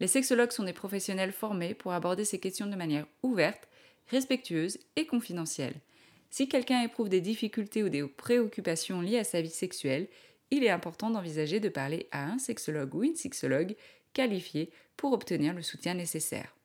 Les 0.00 0.06
sexologues 0.06 0.50
sont 0.50 0.64
des 0.64 0.74
professionnels 0.74 1.32
formés 1.32 1.72
pour 1.72 1.92
aborder 1.92 2.26
ces 2.26 2.38
questions 2.38 2.66
de 2.66 2.76
manière 2.76 3.06
ouverte, 3.22 3.68
respectueuse 4.08 4.78
et 4.96 5.06
confidentielle. 5.06 5.80
Si 6.28 6.48
quelqu'un 6.48 6.82
éprouve 6.82 7.08
des 7.08 7.22
difficultés 7.22 7.82
ou 7.82 7.88
des 7.88 8.02
préoccupations 8.02 9.00
liées 9.00 9.18
à 9.18 9.24
sa 9.24 9.40
vie 9.40 9.48
sexuelle, 9.48 10.08
il 10.50 10.62
est 10.62 10.70
important 10.70 11.08
d'envisager 11.08 11.58
de 11.58 11.68
parler 11.68 12.06
à 12.10 12.26
un 12.26 12.38
sexologue 12.38 12.94
ou 12.94 13.04
une 13.04 13.16
sexologue 13.16 13.76
qualifié 14.14 14.70
pour 14.96 15.12
obtenir 15.12 15.52
le 15.52 15.62
soutien 15.62 15.92
nécessaire. 15.92 16.56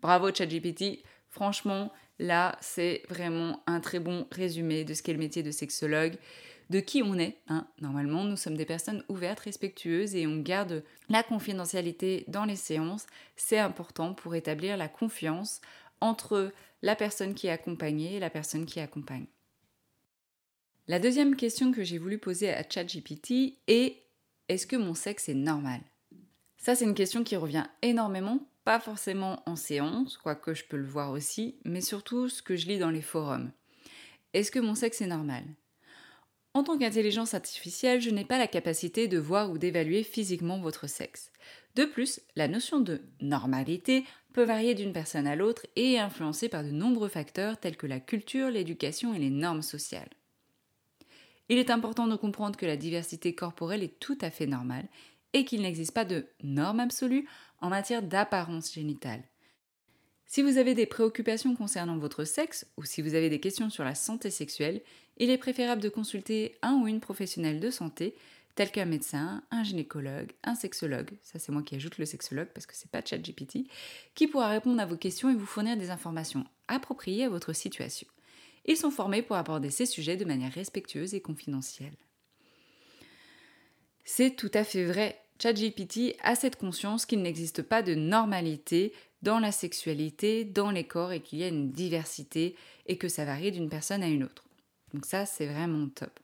Bravo 0.00 0.32
ChatGPT, 0.32 1.02
franchement, 1.28 1.92
là 2.18 2.56
c'est 2.60 3.02
vraiment 3.10 3.62
un 3.66 3.80
très 3.80 4.00
bon 4.00 4.26
résumé 4.30 4.84
de 4.84 4.94
ce 4.94 5.02
qu'est 5.02 5.12
le 5.12 5.18
métier 5.18 5.42
de 5.42 5.50
sexologue, 5.50 6.16
de 6.70 6.80
qui 6.80 7.02
on 7.02 7.18
est. 7.18 7.38
Hein. 7.48 7.66
Normalement, 7.80 8.24
nous 8.24 8.36
sommes 8.36 8.56
des 8.56 8.64
personnes 8.64 9.04
ouvertes, 9.08 9.40
respectueuses 9.40 10.14
et 10.14 10.26
on 10.26 10.40
garde 10.40 10.82
la 11.08 11.22
confidentialité 11.22 12.24
dans 12.28 12.44
les 12.44 12.56
séances. 12.56 13.06
C'est 13.36 13.58
important 13.58 14.14
pour 14.14 14.34
établir 14.34 14.76
la 14.76 14.88
confiance 14.88 15.60
entre 16.00 16.52
la 16.82 16.96
personne 16.96 17.34
qui 17.34 17.46
est 17.46 17.50
accompagnée 17.50 18.16
et 18.16 18.20
la 18.20 18.30
personne 18.30 18.66
qui 18.66 18.80
accompagne. 18.80 19.26
La 20.88 21.00
deuxième 21.00 21.36
question 21.36 21.72
que 21.72 21.82
j'ai 21.82 21.98
voulu 21.98 22.18
poser 22.18 22.50
à 22.50 22.62
ChatGPT 22.68 23.58
est 23.66 24.05
est-ce 24.48 24.66
que 24.66 24.76
mon 24.76 24.94
sexe 24.94 25.28
est 25.28 25.34
normal? 25.34 25.80
Ça, 26.56 26.74
c'est 26.74 26.84
une 26.84 26.94
question 26.94 27.24
qui 27.24 27.36
revient 27.36 27.66
énormément, 27.82 28.40
pas 28.64 28.80
forcément 28.80 29.42
en 29.46 29.56
séance, 29.56 30.16
quoique 30.16 30.54
je 30.54 30.64
peux 30.64 30.76
le 30.76 30.86
voir 30.86 31.12
aussi, 31.12 31.56
mais 31.64 31.80
surtout 31.80 32.28
ce 32.28 32.42
que 32.42 32.56
je 32.56 32.66
lis 32.66 32.78
dans 32.78 32.90
les 32.90 33.02
forums. 33.02 33.52
Est-ce 34.32 34.50
que 34.50 34.58
mon 34.58 34.74
sexe 34.74 35.00
est 35.00 35.06
normal? 35.06 35.44
En 36.54 36.62
tant 36.62 36.78
qu'intelligence 36.78 37.34
artificielle, 37.34 38.00
je 38.00 38.10
n'ai 38.10 38.24
pas 38.24 38.38
la 38.38 38.46
capacité 38.46 39.08
de 39.08 39.18
voir 39.18 39.50
ou 39.50 39.58
d'évaluer 39.58 40.02
physiquement 40.02 40.58
votre 40.58 40.88
sexe. 40.88 41.30
De 41.74 41.84
plus, 41.84 42.20
la 42.34 42.48
notion 42.48 42.80
de 42.80 43.02
normalité 43.20 44.04
peut 44.32 44.44
varier 44.44 44.74
d'une 44.74 44.94
personne 44.94 45.26
à 45.26 45.36
l'autre 45.36 45.66
et 45.76 45.92
est 45.92 45.98
influencée 45.98 46.48
par 46.48 46.64
de 46.64 46.70
nombreux 46.70 47.08
facteurs 47.08 47.60
tels 47.60 47.76
que 47.76 47.86
la 47.86 48.00
culture, 48.00 48.50
l'éducation 48.50 49.12
et 49.12 49.18
les 49.18 49.28
normes 49.28 49.60
sociales. 49.60 50.08
Il 51.48 51.58
est 51.58 51.70
important 51.70 52.06
de 52.06 52.16
comprendre 52.16 52.56
que 52.56 52.66
la 52.66 52.76
diversité 52.76 53.34
corporelle 53.34 53.82
est 53.82 53.98
tout 54.00 54.18
à 54.20 54.30
fait 54.30 54.46
normale 54.46 54.88
et 55.32 55.44
qu'il 55.44 55.62
n'existe 55.62 55.92
pas 55.92 56.04
de 56.04 56.26
norme 56.42 56.80
absolue 56.80 57.28
en 57.60 57.68
matière 57.68 58.02
d'apparence 58.02 58.72
génitale. 58.72 59.22
Si 60.26 60.42
vous 60.42 60.58
avez 60.58 60.74
des 60.74 60.86
préoccupations 60.86 61.54
concernant 61.54 61.98
votre 61.98 62.24
sexe 62.24 62.66
ou 62.76 62.84
si 62.84 63.00
vous 63.00 63.14
avez 63.14 63.30
des 63.30 63.38
questions 63.38 63.70
sur 63.70 63.84
la 63.84 63.94
santé 63.94 64.30
sexuelle, 64.30 64.82
il 65.18 65.30
est 65.30 65.38
préférable 65.38 65.80
de 65.80 65.88
consulter 65.88 66.56
un 66.62 66.74
ou 66.74 66.88
une 66.88 67.00
professionnelle 67.00 67.60
de 67.60 67.70
santé, 67.70 68.16
tel 68.56 68.72
qu'un 68.72 68.86
médecin, 68.86 69.42
un 69.50 69.62
gynécologue, 69.62 70.32
un 70.42 70.54
sexologue, 70.54 71.10
ça 71.22 71.38
c'est 71.38 71.52
moi 71.52 71.62
qui 71.62 71.76
ajoute 71.76 71.98
le 71.98 72.06
sexologue 72.06 72.48
parce 72.54 72.66
que 72.66 72.74
c'est 72.74 72.90
pas 72.90 73.04
ChatGPT, 73.04 73.68
qui 74.14 74.26
pourra 74.26 74.48
répondre 74.48 74.80
à 74.80 74.86
vos 74.86 74.96
questions 74.96 75.30
et 75.30 75.34
vous 75.34 75.46
fournir 75.46 75.76
des 75.76 75.90
informations 75.90 76.44
appropriées 76.66 77.24
à 77.24 77.28
votre 77.28 77.52
situation. 77.52 78.08
Ils 78.66 78.76
sont 78.76 78.90
formés 78.90 79.22
pour 79.22 79.36
aborder 79.36 79.70
ces 79.70 79.86
sujets 79.86 80.16
de 80.16 80.24
manière 80.24 80.52
respectueuse 80.52 81.14
et 81.14 81.20
confidentielle. 81.20 81.96
C'est 84.04 84.36
tout 84.36 84.50
à 84.54 84.64
fait 84.64 84.84
vrai. 84.84 85.20
ChatGPT 85.40 86.16
a 86.22 86.34
cette 86.34 86.56
conscience 86.56 87.06
qu'il 87.06 87.22
n'existe 87.22 87.62
pas 87.62 87.82
de 87.82 87.94
normalité 87.94 88.92
dans 89.22 89.38
la 89.38 89.52
sexualité, 89.52 90.44
dans 90.44 90.70
les 90.70 90.84
corps 90.84 91.12
et 91.12 91.20
qu'il 91.20 91.40
y 91.40 91.44
a 91.44 91.48
une 91.48 91.70
diversité 91.70 92.54
et 92.86 92.96
que 92.96 93.08
ça 93.08 93.24
varie 93.24 93.52
d'une 93.52 93.68
personne 93.68 94.02
à 94.02 94.08
une 94.08 94.24
autre. 94.24 94.44
Donc 94.94 95.04
ça, 95.04 95.26
c'est 95.26 95.46
vraiment 95.46 95.88
top. 95.88 96.20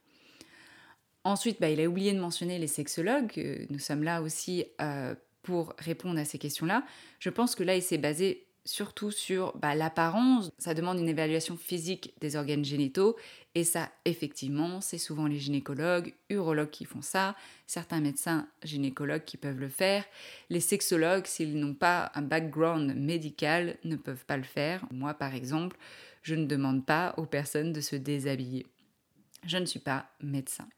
Ensuite, 1.24 1.60
bah, 1.60 1.70
il 1.70 1.80
a 1.80 1.86
oublié 1.86 2.12
de 2.12 2.20
mentionner 2.20 2.58
les 2.58 2.66
sexologues. 2.66 3.32
Euh, 3.38 3.66
nous 3.70 3.78
sommes 3.78 4.02
là 4.02 4.22
aussi 4.22 4.64
euh, 4.80 5.14
pour 5.42 5.74
répondre 5.78 6.18
à 6.18 6.24
ces 6.24 6.38
questions-là. 6.38 6.84
Je 7.18 7.30
pense 7.30 7.54
que 7.54 7.62
là, 7.62 7.76
il 7.76 7.82
s'est 7.82 7.98
basé 7.98 8.46
surtout 8.64 9.10
sur 9.10 9.56
bah, 9.56 9.74
l'apparence. 9.74 10.50
Ça 10.58 10.74
demande 10.74 10.98
une 10.98 11.08
évaluation 11.08 11.56
physique 11.56 12.14
des 12.20 12.36
organes 12.36 12.64
génitaux. 12.64 13.16
Et 13.54 13.64
ça, 13.64 13.90
effectivement, 14.04 14.80
c'est 14.80 14.98
souvent 14.98 15.26
les 15.26 15.38
gynécologues, 15.38 16.14
urologues 16.30 16.70
qui 16.70 16.84
font 16.84 17.02
ça, 17.02 17.36
certains 17.66 18.00
médecins 18.00 18.48
gynécologues 18.62 19.24
qui 19.24 19.36
peuvent 19.36 19.58
le 19.58 19.68
faire. 19.68 20.04
Les 20.48 20.60
sexologues, 20.60 21.26
s'ils 21.26 21.58
n'ont 21.58 21.74
pas 21.74 22.12
un 22.14 22.22
background 22.22 22.94
médical, 22.94 23.76
ne 23.84 23.96
peuvent 23.96 24.24
pas 24.24 24.36
le 24.36 24.42
faire. 24.42 24.84
Moi, 24.90 25.14
par 25.14 25.34
exemple, 25.34 25.76
je 26.22 26.34
ne 26.34 26.46
demande 26.46 26.86
pas 26.86 27.14
aux 27.16 27.26
personnes 27.26 27.72
de 27.72 27.80
se 27.80 27.96
déshabiller. 27.96 28.66
Je 29.44 29.58
ne 29.58 29.66
suis 29.66 29.80
pas 29.80 30.06
médecin. 30.20 30.68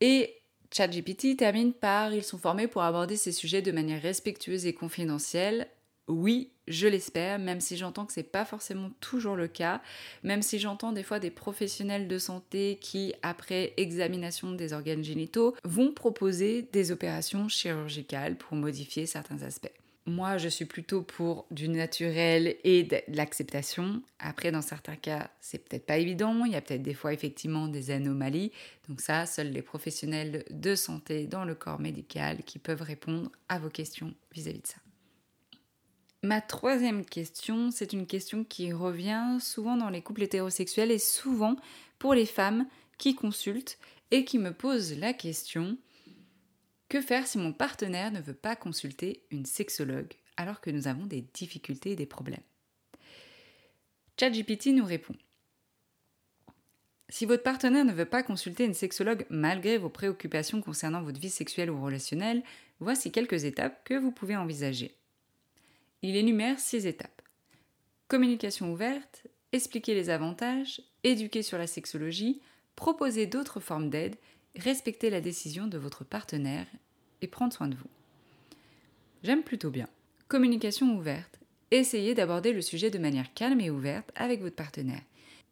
Et 0.00 0.36
ChatGPT 0.70 1.36
termine 1.36 1.72
par 1.72 2.12
Ils 2.12 2.22
sont 2.22 2.38
formés 2.38 2.68
pour 2.68 2.82
aborder 2.82 3.16
ces 3.16 3.32
sujets 3.32 3.62
de 3.62 3.72
manière 3.72 4.02
respectueuse 4.02 4.66
et 4.66 4.74
confidentielle 4.74 5.68
oui, 6.08 6.50
je 6.66 6.86
l'espère, 6.86 7.38
même 7.38 7.60
si 7.60 7.76
j'entends 7.76 8.06
que 8.06 8.12
c'est 8.12 8.22
pas 8.22 8.44
forcément 8.44 8.90
toujours 9.00 9.36
le 9.36 9.48
cas, 9.48 9.80
même 10.22 10.42
si 10.42 10.58
j'entends 10.58 10.92
des 10.92 11.02
fois 11.02 11.18
des 11.18 11.30
professionnels 11.30 12.08
de 12.08 12.18
santé 12.18 12.78
qui, 12.80 13.14
après 13.22 13.74
examination 13.76 14.52
des 14.52 14.72
organes 14.72 15.04
génitaux, 15.04 15.54
vont 15.64 15.92
proposer 15.92 16.68
des 16.72 16.92
opérations 16.92 17.48
chirurgicales 17.48 18.36
pour 18.36 18.56
modifier 18.56 19.06
certains 19.06 19.42
aspects. 19.42 19.72
Moi, 20.06 20.38
je 20.38 20.48
suis 20.48 20.64
plutôt 20.64 21.02
pour 21.02 21.44
du 21.50 21.68
naturel 21.68 22.56
et 22.64 22.82
de 22.82 22.96
l'acceptation. 23.08 24.02
Après, 24.18 24.50
dans 24.50 24.62
certains 24.62 24.96
cas, 24.96 25.30
c'est 25.38 25.58
peut-être 25.58 25.84
pas 25.84 25.98
évident. 25.98 26.46
Il 26.46 26.52
y 26.52 26.56
a 26.56 26.62
peut-être 26.62 26.82
des 26.82 26.94
fois 26.94 27.12
effectivement 27.12 27.68
des 27.68 27.90
anomalies. 27.90 28.50
Donc 28.88 29.02
ça, 29.02 29.26
seuls 29.26 29.50
les 29.50 29.60
professionnels 29.60 30.46
de 30.50 30.74
santé 30.74 31.26
dans 31.26 31.44
le 31.44 31.54
corps 31.54 31.78
médical 31.78 32.42
qui 32.44 32.58
peuvent 32.58 32.80
répondre 32.80 33.30
à 33.50 33.58
vos 33.58 33.68
questions 33.68 34.14
vis 34.32 34.48
à 34.48 34.52
-vis 34.52 34.62
de 34.62 34.66
ça. 34.66 34.87
Ma 36.22 36.40
troisième 36.40 37.04
question, 37.04 37.70
c'est 37.70 37.92
une 37.92 38.06
question 38.06 38.42
qui 38.42 38.72
revient 38.72 39.38
souvent 39.40 39.76
dans 39.76 39.88
les 39.88 40.02
couples 40.02 40.24
hétérosexuels 40.24 40.90
et 40.90 40.98
souvent 40.98 41.54
pour 42.00 42.12
les 42.12 42.26
femmes 42.26 42.66
qui 42.98 43.14
consultent 43.14 43.78
et 44.10 44.24
qui 44.24 44.38
me 44.38 44.52
posent 44.52 44.98
la 44.98 45.12
question 45.12 45.78
que 46.88 47.00
faire 47.00 47.26
si 47.26 47.38
mon 47.38 47.52
partenaire 47.52 48.10
ne 48.10 48.20
veut 48.20 48.34
pas 48.34 48.56
consulter 48.56 49.22
une 49.30 49.46
sexologue 49.46 50.12
alors 50.36 50.60
que 50.60 50.70
nous 50.70 50.88
avons 50.88 51.06
des 51.06 51.22
difficultés 51.34 51.92
et 51.92 51.96
des 51.96 52.06
problèmes? 52.06 52.42
ChatGPT 54.18 54.68
nous 54.68 54.84
répond 54.84 55.14
Si 57.08 57.26
votre 57.26 57.44
partenaire 57.44 57.84
ne 57.84 57.92
veut 57.92 58.06
pas 58.06 58.24
consulter 58.24 58.64
une 58.64 58.74
sexologue 58.74 59.24
malgré 59.30 59.78
vos 59.78 59.90
préoccupations 59.90 60.62
concernant 60.62 61.02
votre 61.02 61.20
vie 61.20 61.30
sexuelle 61.30 61.70
ou 61.70 61.80
relationnelle, 61.80 62.42
voici 62.80 63.12
quelques 63.12 63.44
étapes 63.44 63.84
que 63.84 63.94
vous 63.94 64.10
pouvez 64.10 64.36
envisager. 64.36 64.97
Il 66.02 66.14
énumère 66.14 66.60
six 66.60 66.86
étapes. 66.86 67.22
Communication 68.06 68.72
ouverte, 68.72 69.26
expliquer 69.52 69.94
les 69.94 70.10
avantages, 70.10 70.80
éduquer 71.02 71.42
sur 71.42 71.58
la 71.58 71.66
sexologie, 71.66 72.40
proposer 72.76 73.26
d'autres 73.26 73.58
formes 73.58 73.90
d'aide, 73.90 74.16
respecter 74.54 75.10
la 75.10 75.20
décision 75.20 75.66
de 75.66 75.76
votre 75.76 76.04
partenaire 76.04 76.66
et 77.20 77.26
prendre 77.26 77.52
soin 77.52 77.66
de 77.66 77.74
vous. 77.74 77.90
J'aime 79.24 79.42
plutôt 79.42 79.70
bien. 79.70 79.88
Communication 80.28 80.96
ouverte. 80.96 81.40
Essayez 81.70 82.14
d'aborder 82.14 82.52
le 82.52 82.62
sujet 82.62 82.90
de 82.90 82.98
manière 82.98 83.34
calme 83.34 83.60
et 83.60 83.70
ouverte 83.70 84.10
avec 84.14 84.40
votre 84.40 84.56
partenaire. 84.56 85.02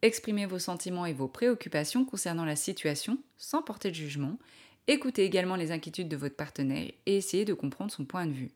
Exprimez 0.03 0.47
vos 0.47 0.59
sentiments 0.61 1.07
et 1.07 1.13
vos 1.13 1.29
préoccupations 1.29 2.05
concernant 2.05 2.45
la 2.45 2.57
situation 2.57 3.19
sans 3.37 3.63
porter 3.63 3.91
de 3.91 3.97
jugement. 3.97 4.39
Écoutez 4.87 5.25
également 5.25 5.57
les 5.57 5.73
inquiétudes 5.73 6.09
de 6.09 6.17
votre 6.17 6.37
partenaire 6.37 6.93
et 7.07 7.17
essayez 7.17 7.45
de 7.45 7.55
comprendre 7.55 7.91
son 7.91 8.05
point 8.05 8.27
de 8.27 8.33
vue. 8.33 8.53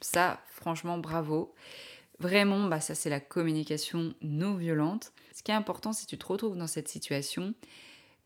Ça, 0.00 0.40
franchement, 0.48 0.98
bravo. 0.98 1.54
Vraiment, 2.18 2.68
bah, 2.68 2.80
ça 2.80 2.94
c'est 2.94 3.10
la 3.10 3.20
communication 3.20 4.14
non 4.22 4.54
violente. 4.54 5.12
Ce 5.34 5.42
qui 5.42 5.50
est 5.50 5.54
important 5.54 5.92
si 5.92 6.06
tu 6.06 6.18
te 6.18 6.26
retrouves 6.26 6.56
dans 6.56 6.66
cette 6.66 6.88
situation, 6.88 7.54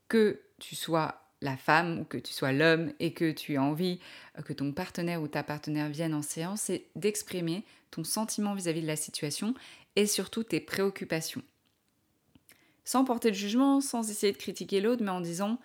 que 0.09 0.41
tu 0.59 0.75
sois 0.75 1.21
la 1.41 1.57
femme 1.57 1.99
ou 1.99 2.03
que 2.03 2.17
tu 2.17 2.33
sois 2.33 2.51
l'homme 2.51 2.91
et 2.99 3.13
que 3.13 3.31
tu 3.31 3.57
as 3.57 3.63
envie 3.63 3.99
euh, 4.37 4.41
que 4.41 4.53
ton 4.53 4.71
partenaire 4.71 5.21
ou 5.21 5.27
ta 5.27 5.43
partenaire 5.43 5.89
vienne 5.89 6.13
en 6.13 6.21
séance, 6.21 6.61
c'est 6.61 6.85
d'exprimer 6.95 7.63
ton 7.91 8.03
sentiment 8.03 8.53
vis-à-vis 8.53 8.81
de 8.81 8.87
la 8.87 8.95
situation 8.95 9.53
et 9.95 10.07
surtout 10.07 10.43
tes 10.43 10.59
préoccupations. 10.59 11.43
Sans 12.83 13.03
porter 13.03 13.31
de 13.31 13.35
jugement, 13.35 13.81
sans 13.81 14.09
essayer 14.09 14.33
de 14.33 14.37
critiquer 14.37 14.81
l'autre, 14.81 15.03
mais 15.03 15.11
en 15.11 15.21
disant, 15.21 15.59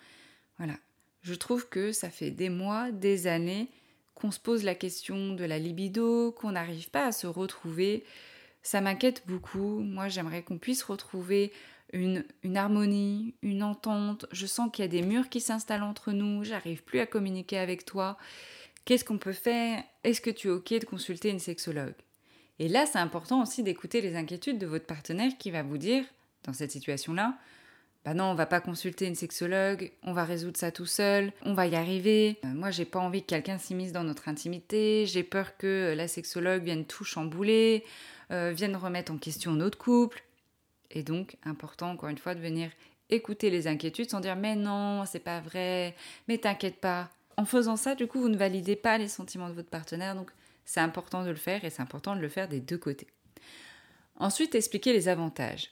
voilà, 0.57 0.75
je 1.21 1.33
trouve 1.33 1.67
que 1.67 1.91
ça 1.91 2.09
fait 2.09 2.31
des 2.31 2.49
mois, 2.49 2.91
des 2.91 3.27
années 3.27 3.69
qu'on 4.15 4.31
se 4.31 4.39
pose 4.39 4.63
la 4.63 4.75
question 4.75 5.33
de 5.33 5.43
la 5.43 5.59
libido, 5.59 6.31
qu'on 6.31 6.51
n'arrive 6.51 6.89
pas 6.89 7.07
à 7.07 7.11
se 7.11 7.27
retrouver. 7.27 8.03
Ça 8.63 8.81
m'inquiète 8.81 9.23
beaucoup. 9.27 9.79
Moi, 9.79 10.07
j'aimerais 10.07 10.43
qu'on 10.43 10.57
puisse 10.57 10.83
retrouver 10.83 11.51
une, 11.93 12.23
harmonie, 12.55 13.33
une 13.41 13.63
entente. 13.63 14.25
Je 14.31 14.45
sens 14.45 14.69
qu'il 14.71 14.83
y 14.83 14.87
a 14.87 14.91
des 14.91 15.01
murs 15.01 15.29
qui 15.29 15.41
s'installent 15.41 15.83
entre 15.83 16.11
nous. 16.11 16.43
J'arrive 16.43 16.83
plus 16.83 16.99
à 16.99 17.05
communiquer 17.05 17.57
avec 17.57 17.85
toi. 17.85 18.17
Qu'est-ce 18.85 19.05
qu'on 19.05 19.17
peut 19.17 19.33
faire? 19.33 19.83
Est-ce 20.03 20.21
que 20.21 20.29
tu 20.29 20.47
es 20.47 20.51
OK 20.51 20.69
de 20.73 20.85
consulter 20.85 21.29
une 21.29 21.39
sexologue? 21.39 21.93
Et 22.59 22.67
là, 22.67 22.85
c'est 22.85 22.99
important 22.99 23.41
aussi 23.41 23.63
d'écouter 23.63 24.01
les 24.01 24.15
inquiétudes 24.15 24.59
de 24.59 24.67
votre 24.67 24.85
partenaire 24.85 25.31
qui 25.39 25.51
va 25.51 25.63
vous 25.63 25.77
dire, 25.77 26.03
dans 26.43 26.53
cette 26.53 26.71
situation-là, 26.71 27.37
bah 28.03 28.15
non, 28.15 28.25
on 28.25 28.33
va 28.33 28.47
pas 28.47 28.61
consulter 28.61 29.05
une 29.05 29.15
sexologue, 29.15 29.91
on 30.01 30.13
va 30.13 30.25
résoudre 30.25 30.57
ça 30.57 30.71
tout 30.71 30.87
seul, 30.87 31.31
on 31.43 31.53
va 31.53 31.67
y 31.67 31.75
arriver. 31.75 32.39
Euh, 32.43 32.47
moi, 32.47 32.71
j'ai 32.71 32.85
pas 32.85 32.99
envie 32.99 33.21
que 33.21 33.27
quelqu'un 33.27 33.59
s'immisce 33.59 33.91
dans 33.91 34.03
notre 34.03 34.27
intimité, 34.27 35.05
j'ai 35.05 35.23
peur 35.23 35.55
que 35.57 35.93
la 35.95 36.07
sexologue 36.07 36.63
vienne 36.63 36.85
tout 36.85 37.03
chambouler, 37.03 37.85
euh, 38.31 38.53
vienne 38.55 38.75
remettre 38.75 39.11
en 39.11 39.17
question 39.17 39.51
notre 39.51 39.77
couple. 39.77 40.23
Et 40.89 41.03
donc, 41.03 41.37
important, 41.43 41.91
encore 41.91 42.09
une 42.09 42.17
fois, 42.17 42.33
de 42.33 42.39
venir 42.39 42.71
écouter 43.11 43.51
les 43.51 43.67
inquiétudes 43.67 44.09
sans 44.09 44.19
dire 44.19 44.35
mais 44.35 44.55
non, 44.55 45.05
c'est 45.05 45.19
pas 45.19 45.39
vrai, 45.39 45.95
mais 46.27 46.39
t'inquiète 46.39 46.81
pas. 46.81 47.09
En 47.37 47.45
faisant 47.45 47.75
ça, 47.75 47.93
du 47.93 48.07
coup, 48.07 48.19
vous 48.19 48.29
ne 48.29 48.37
validez 48.37 48.75
pas 48.75 48.97
les 48.97 49.07
sentiments 49.07 49.49
de 49.49 49.53
votre 49.53 49.69
partenaire, 49.69 50.15
donc 50.15 50.31
c'est 50.65 50.79
important 50.79 51.23
de 51.23 51.29
le 51.29 51.35
faire 51.35 51.63
et 51.65 51.69
c'est 51.69 51.81
important 51.81 52.15
de 52.15 52.21
le 52.21 52.29
faire 52.29 52.47
des 52.47 52.61
deux 52.61 52.77
côtés. 52.77 53.07
Ensuite, 54.15 54.55
expliquez 54.55 54.91
les 54.91 55.07
avantages. 55.07 55.71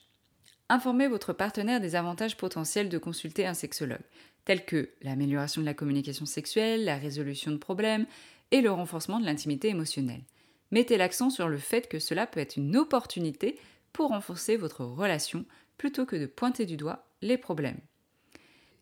Informez 0.72 1.08
votre 1.08 1.32
partenaire 1.32 1.80
des 1.80 1.96
avantages 1.96 2.36
potentiels 2.36 2.88
de 2.88 2.96
consulter 2.96 3.44
un 3.44 3.54
sexologue, 3.54 4.04
tels 4.44 4.64
que 4.64 4.90
l'amélioration 5.02 5.60
de 5.60 5.66
la 5.66 5.74
communication 5.74 6.26
sexuelle, 6.26 6.84
la 6.84 6.96
résolution 6.96 7.50
de 7.50 7.56
problèmes 7.56 8.06
et 8.52 8.60
le 8.60 8.70
renforcement 8.70 9.18
de 9.18 9.24
l'intimité 9.24 9.66
émotionnelle. 9.66 10.22
Mettez 10.70 10.96
l'accent 10.96 11.28
sur 11.28 11.48
le 11.48 11.58
fait 11.58 11.88
que 11.88 11.98
cela 11.98 12.24
peut 12.24 12.38
être 12.38 12.56
une 12.56 12.76
opportunité 12.76 13.58
pour 13.92 14.10
renforcer 14.10 14.56
votre 14.56 14.84
relation 14.84 15.44
plutôt 15.76 16.06
que 16.06 16.14
de 16.14 16.26
pointer 16.26 16.66
du 16.66 16.76
doigt 16.76 17.04
les 17.20 17.36
problèmes. 17.36 17.80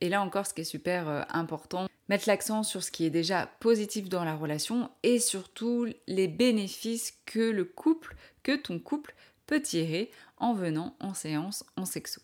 Et 0.02 0.10
là 0.10 0.20
encore, 0.20 0.46
ce 0.46 0.52
qui 0.52 0.60
est 0.60 0.64
super 0.64 1.08
euh, 1.08 1.22
important, 1.30 1.88
mettre 2.10 2.28
l'accent 2.28 2.64
sur 2.64 2.82
ce 2.82 2.90
qui 2.90 3.06
est 3.06 3.10
déjà 3.10 3.46
positif 3.60 4.10
dans 4.10 4.24
la 4.24 4.36
relation 4.36 4.90
et 5.04 5.18
surtout 5.18 5.86
les 6.06 6.28
bénéfices 6.28 7.18
que 7.24 7.50
le 7.50 7.64
couple, 7.64 8.14
que 8.42 8.56
ton 8.56 8.78
couple 8.78 9.14
peut 9.46 9.62
tirer 9.62 10.10
en 10.40 10.54
venant 10.54 10.96
en 11.00 11.14
séance 11.14 11.64
en 11.76 11.84
sexo. 11.84 12.20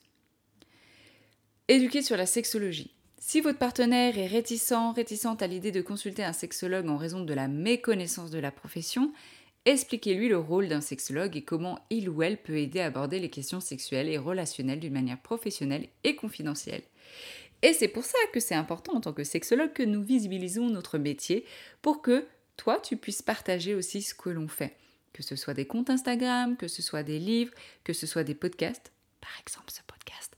Éduquer 1.69 2.03
sur 2.03 2.17
la 2.17 2.27
sexologie. 2.27 2.95
Si 3.19 3.41
votre 3.41 3.59
partenaire 3.59 4.19
est 4.19 4.27
réticent, 4.27 4.93
réticente 4.95 5.41
à 5.41 5.47
l'idée 5.47 5.73
de 5.73 5.81
consulter 5.81 6.23
un 6.23 6.35
sexologue 6.35 6.89
en 6.89 6.99
raison 6.99 7.25
de 7.25 7.33
la 7.33 7.49
méconnaissance 7.49 8.31
de 8.31 8.39
la 8.39 8.51
profession, 8.51 9.13
expliquez-lui 9.65 10.29
le 10.29 10.37
rôle 10.37 10.69
d'un 10.69 10.83
sexologue 10.83 11.37
et 11.37 11.43
comment 11.43 11.79
il 11.89 12.11
ou 12.11 12.23
elle 12.23 12.37
peut 12.37 12.59
aider 12.59 12.81
à 12.81 12.87
aborder 12.87 13.19
les 13.21 13.31
questions 13.31 13.61
sexuelles 13.61 14.11
et 14.11 14.19
relationnelles 14.19 14.81
d'une 14.81 14.93
manière 14.93 15.23
professionnelle 15.23 15.89
et 16.05 16.17
confidentielle. 16.17 16.83
Et 17.63 17.73
c'est 17.73 17.89
pour 17.89 18.05
ça 18.05 18.19
que 18.35 18.41
c'est 18.41 18.55
important 18.55 18.93
en 18.93 19.01
tant 19.01 19.15
que 19.15 19.25
sexologue 19.25 19.73
que 19.73 19.83
nous 19.83 20.03
visibilisons 20.03 20.69
notre 20.69 20.99
métier 20.99 21.47
pour 21.81 22.03
que 22.03 22.27
toi, 22.59 22.79
tu 22.79 22.99
puisses 22.99 23.23
partager 23.23 23.75
aussi 23.75 24.03
ce 24.03 24.15
que 24.15 24.29
l'on 24.29 24.49
fait 24.49 24.77
que 25.15 25.23
ce 25.23 25.37
soit 25.37 25.55
des 25.55 25.67
comptes 25.67 25.89
Instagram, 25.89 26.59
que 26.59 26.69
ce 26.69 26.83
soit 26.83 27.03
des 27.03 27.19
livres, 27.19 27.55
que 27.85 27.95
ce 27.95 28.07
soit 28.07 28.25
des 28.25 28.35
podcasts, 28.35 28.93
par 29.23 29.33
exemple 29.41 29.71
ce 29.73 29.81
podcast, 29.87 30.37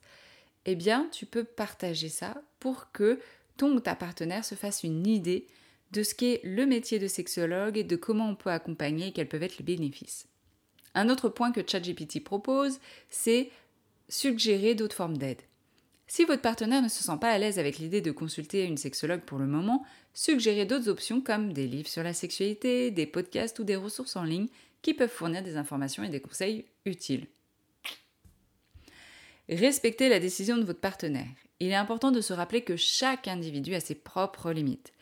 eh 0.67 0.77
bien, 0.77 1.09
tu 1.11 1.27
peux 1.27 1.45
partager 1.45 2.09
ça 2.09 2.41
pour 2.61 2.93
que 2.93 3.19
ton 3.57 3.75
ou 3.75 3.81
ta 3.81 3.95
partenaire 3.95 4.45
se 4.45 4.55
fasse 4.55 4.85
une 4.85 5.07
idée 5.07 5.47
de 5.93 6.03
ce 6.03 6.15
qu'est 6.15 6.41
le 6.45 6.67
métier 6.67 6.99
de 6.99 7.07
sexologue 7.07 7.79
et 7.79 7.85
de 7.85 7.97
comment 7.97 8.29
on 8.29 8.35
peut 8.35 8.51
accompagner 8.51 9.09
et 9.09 9.13
quels 9.13 9.29
peuvent 9.29 9.43
être 9.43 9.59
les 9.59 9.65
bénéfices. 9.65 10.27
Un 10.95 11.09
autre 11.09 11.29
point 11.29 11.53
que 11.53 11.67
ChatGPT 11.67 12.23
propose, 12.23 12.81
c'est 13.09 13.51
suggérer 14.09 14.75
d'autres 14.75 14.97
formes 14.97 15.17
d'aide. 15.17 15.41
Si 16.09 16.25
votre 16.25 16.43
partenaire 16.43 16.83
ne 16.83 16.89
se 16.89 17.03
sent 17.03 17.19
pas 17.21 17.31
à 17.31 17.39
l'aise 17.39 17.59
avec 17.59 17.79
l'idée 17.79 18.01
de 18.01 18.13
consulter 18.13 18.65
une 18.65 18.77
sexologue 18.77 19.23
pour 19.23 19.39
le 19.39 19.47
moment, 19.47 19.85
suggérez 20.15 20.65
d'autres 20.65 20.89
options 20.89 21.21
comme 21.21 21.53
des 21.53 21.67
livres 21.67 21.89
sur 21.89 22.03
la 22.03 22.13
sexualité, 22.13 22.91
des 22.91 23.07
podcasts 23.07 23.59
ou 23.59 23.65
des 23.65 23.77
ressources 23.77 24.17
en 24.17 24.23
ligne 24.23 24.49
qui 24.87 24.95
peuvent 24.95 25.11
fournir 25.11 25.43
des 25.43 25.57
informations 25.57 26.05
et 26.05 26.09
des 26.09 26.21
conseils 26.21 26.65
utiles. 26.85 27.27
Respectez 29.49 30.09
la 30.09 30.21
décision 30.21 30.59
de 30.59 30.63
votre 30.63 30.79
partenaire. 30.79 31.27
Il 31.59 31.73
est 31.73 31.75
important 31.75 32.13
de 32.13 32.21
se 32.21 32.33
rappeler 32.33 32.63
que 32.63 32.77
chaque 32.77 33.27
individu 33.27 33.75
a 33.75 33.81
ses 33.81 33.97
propres 33.97 34.53
limites 34.53 34.93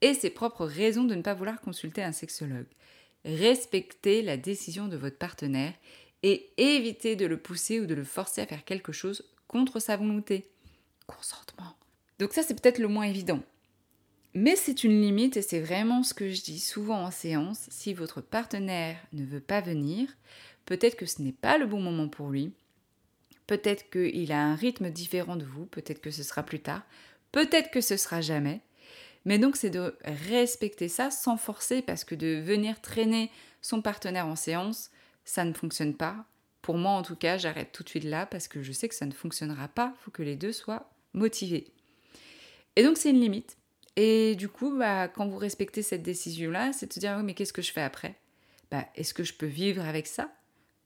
et 0.00 0.14
ses 0.14 0.30
propres 0.30 0.64
raisons 0.64 1.02
de 1.02 1.16
ne 1.16 1.22
pas 1.22 1.34
vouloir 1.34 1.60
consulter 1.60 2.04
un 2.04 2.12
sexologue. 2.12 2.68
Respectez 3.24 4.22
la 4.22 4.36
décision 4.36 4.86
de 4.86 4.96
votre 4.96 5.18
partenaire 5.18 5.74
et 6.22 6.52
évitez 6.56 7.16
de 7.16 7.26
le 7.26 7.36
pousser 7.36 7.80
ou 7.80 7.86
de 7.86 7.94
le 7.94 8.04
forcer 8.04 8.42
à 8.42 8.46
faire 8.46 8.64
quelque 8.64 8.92
chose 8.92 9.24
contre 9.48 9.80
sa 9.80 9.96
volonté. 9.96 10.46
Consentement. 11.08 11.74
Donc 12.20 12.32
ça 12.32 12.44
c'est 12.44 12.54
peut-être 12.62 12.78
le 12.78 12.86
moins 12.86 13.06
évident. 13.06 13.42
Mais 14.34 14.56
c'est 14.56 14.84
une 14.84 15.00
limite 15.02 15.36
et 15.36 15.42
c'est 15.42 15.60
vraiment 15.60 16.02
ce 16.02 16.14
que 16.14 16.30
je 16.30 16.42
dis 16.42 16.58
souvent 16.58 17.04
en 17.04 17.10
séance. 17.10 17.66
Si 17.68 17.92
votre 17.92 18.22
partenaire 18.22 18.96
ne 19.12 19.24
veut 19.24 19.40
pas 19.40 19.60
venir, 19.60 20.08
peut-être 20.64 20.96
que 20.96 21.06
ce 21.06 21.20
n'est 21.20 21.32
pas 21.32 21.58
le 21.58 21.66
bon 21.66 21.80
moment 21.80 22.08
pour 22.08 22.30
lui. 22.30 22.52
Peut-être 23.46 23.90
qu'il 23.90 24.32
a 24.32 24.42
un 24.42 24.54
rythme 24.54 24.90
différent 24.90 25.36
de 25.36 25.44
vous, 25.44 25.66
peut-être 25.66 26.00
que 26.00 26.10
ce 26.10 26.22
sera 26.22 26.42
plus 26.42 26.60
tard, 26.60 26.82
peut-être 27.32 27.70
que 27.70 27.82
ce 27.82 27.98
sera 27.98 28.22
jamais. 28.22 28.62
Mais 29.24 29.38
donc 29.38 29.56
c'est 29.56 29.70
de 29.70 29.96
respecter 30.04 30.88
ça 30.88 31.10
sans 31.10 31.36
forcer 31.36 31.82
parce 31.82 32.04
que 32.04 32.14
de 32.14 32.40
venir 32.40 32.80
traîner 32.80 33.30
son 33.60 33.82
partenaire 33.82 34.26
en 34.26 34.36
séance, 34.36 34.90
ça 35.24 35.44
ne 35.44 35.52
fonctionne 35.52 35.94
pas. 35.94 36.24
Pour 36.62 36.78
moi 36.78 36.92
en 36.92 37.02
tout 37.02 37.16
cas, 37.16 37.36
j'arrête 37.36 37.72
tout 37.72 37.82
de 37.82 37.88
suite 37.88 38.04
là 38.04 38.24
parce 38.24 38.48
que 38.48 38.62
je 38.62 38.72
sais 38.72 38.88
que 38.88 38.94
ça 38.94 39.06
ne 39.06 39.12
fonctionnera 39.12 39.68
pas, 39.68 39.92
il 39.94 40.04
faut 40.04 40.10
que 40.10 40.22
les 40.22 40.36
deux 40.36 40.52
soient 40.52 40.90
motivés. 41.12 41.66
Et 42.76 42.82
donc 42.82 42.96
c'est 42.96 43.10
une 43.10 43.20
limite. 43.20 43.58
Et 43.96 44.36
du 44.36 44.48
coup, 44.48 44.76
bah, 44.76 45.08
quand 45.08 45.26
vous 45.26 45.36
respectez 45.36 45.82
cette 45.82 46.02
décision-là, 46.02 46.72
c'est 46.72 46.86
de 46.86 46.92
se 46.92 47.00
dire, 47.00 47.14
oui, 47.18 47.24
mais 47.24 47.34
qu'est-ce 47.34 47.52
que 47.52 47.62
je 47.62 47.72
fais 47.72 47.82
après? 47.82 48.16
Bah, 48.70 48.86
Est-ce 48.94 49.12
que 49.12 49.24
je 49.24 49.34
peux 49.34 49.46
vivre 49.46 49.84
avec 49.84 50.06
ça? 50.06 50.32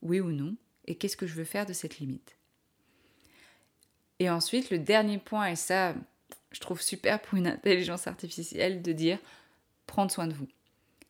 Oui 0.02 0.20
ou 0.20 0.32
non? 0.32 0.56
Et 0.86 0.96
qu'est-ce 0.96 1.16
que 1.16 1.26
je 1.26 1.34
veux 1.34 1.44
faire 1.44 1.66
de 1.66 1.72
cette 1.72 1.98
limite? 1.98 2.36
Et 4.18 4.30
ensuite, 4.30 4.70
le 4.70 4.78
dernier 4.78 5.18
point, 5.18 5.48
et 5.48 5.56
ça, 5.56 5.94
je 6.50 6.60
trouve 6.60 6.80
super 6.80 7.20
pour 7.20 7.38
une 7.38 7.46
intelligence 7.46 8.06
artificielle, 8.06 8.82
de 8.82 8.92
dire, 8.92 9.18
prendre 9.86 10.10
soin 10.10 10.26
de 10.26 10.34
vous. 10.34 10.48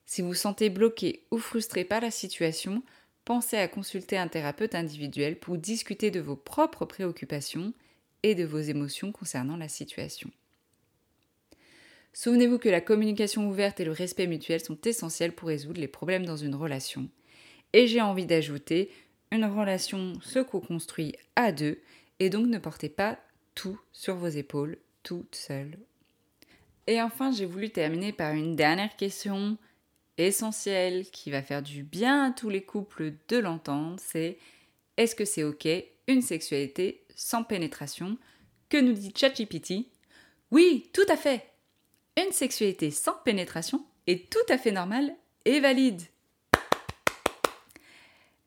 Si 0.04 0.22
vous 0.22 0.28
vous 0.28 0.34
sentez 0.34 0.70
bloqué 0.70 1.24
ou 1.30 1.38
frustré 1.38 1.84
par 1.84 2.00
la 2.00 2.10
situation, 2.10 2.82
pensez 3.24 3.56
à 3.56 3.68
consulter 3.68 4.18
un 4.18 4.28
thérapeute 4.28 4.74
individuel 4.74 5.38
pour 5.38 5.56
discuter 5.58 6.10
de 6.10 6.20
vos 6.20 6.36
propres 6.36 6.84
préoccupations 6.84 7.72
et 8.22 8.34
de 8.34 8.44
vos 8.44 8.60
émotions 8.60 9.12
concernant 9.12 9.56
la 9.56 9.68
situation. 9.68 10.30
Souvenez-vous 12.18 12.58
que 12.58 12.70
la 12.70 12.80
communication 12.80 13.46
ouverte 13.46 13.78
et 13.78 13.84
le 13.84 13.92
respect 13.92 14.26
mutuel 14.26 14.64
sont 14.64 14.80
essentiels 14.86 15.34
pour 15.34 15.48
résoudre 15.48 15.78
les 15.78 15.86
problèmes 15.86 16.24
dans 16.24 16.38
une 16.38 16.54
relation. 16.54 17.10
Et 17.74 17.86
j'ai 17.86 18.00
envie 18.00 18.24
d'ajouter, 18.24 18.90
une 19.30 19.44
relation 19.44 20.14
se 20.22 20.38
co-construit 20.38 21.14
à 21.36 21.52
deux, 21.52 21.78
et 22.18 22.30
donc 22.30 22.46
ne 22.46 22.56
portez 22.56 22.88
pas 22.88 23.18
tout 23.54 23.78
sur 23.92 24.16
vos 24.16 24.28
épaules, 24.28 24.78
toute 25.02 25.34
seule. 25.34 25.76
Et 26.86 27.02
enfin, 27.02 27.32
j'ai 27.32 27.44
voulu 27.44 27.68
terminer 27.68 28.14
par 28.14 28.32
une 28.32 28.56
dernière 28.56 28.96
question 28.96 29.58
essentielle 30.16 31.04
qui 31.10 31.30
va 31.30 31.42
faire 31.42 31.60
du 31.60 31.82
bien 31.82 32.30
à 32.30 32.30
tous 32.30 32.48
les 32.48 32.62
couples 32.62 33.12
de 33.28 33.36
l'entendre, 33.36 34.00
c'est 34.00 34.38
est-ce 34.96 35.14
que 35.14 35.26
c'est 35.26 35.44
ok 35.44 35.68
une 36.08 36.22
sexualité 36.22 37.04
sans 37.14 37.44
pénétration? 37.44 38.16
Que 38.70 38.78
nous 38.78 38.94
dit 38.94 39.12
ChatGPT? 39.14 39.90
Oui, 40.50 40.88
tout 40.94 41.04
à 41.10 41.18
fait 41.18 41.44
Une 42.16 42.32
sexualité 42.32 42.90
sans 42.90 43.14
pénétration 43.24 43.84
est 44.06 44.30
tout 44.30 44.38
à 44.48 44.56
fait 44.56 44.72
normale 44.72 45.14
et 45.44 45.60
valide. 45.60 46.02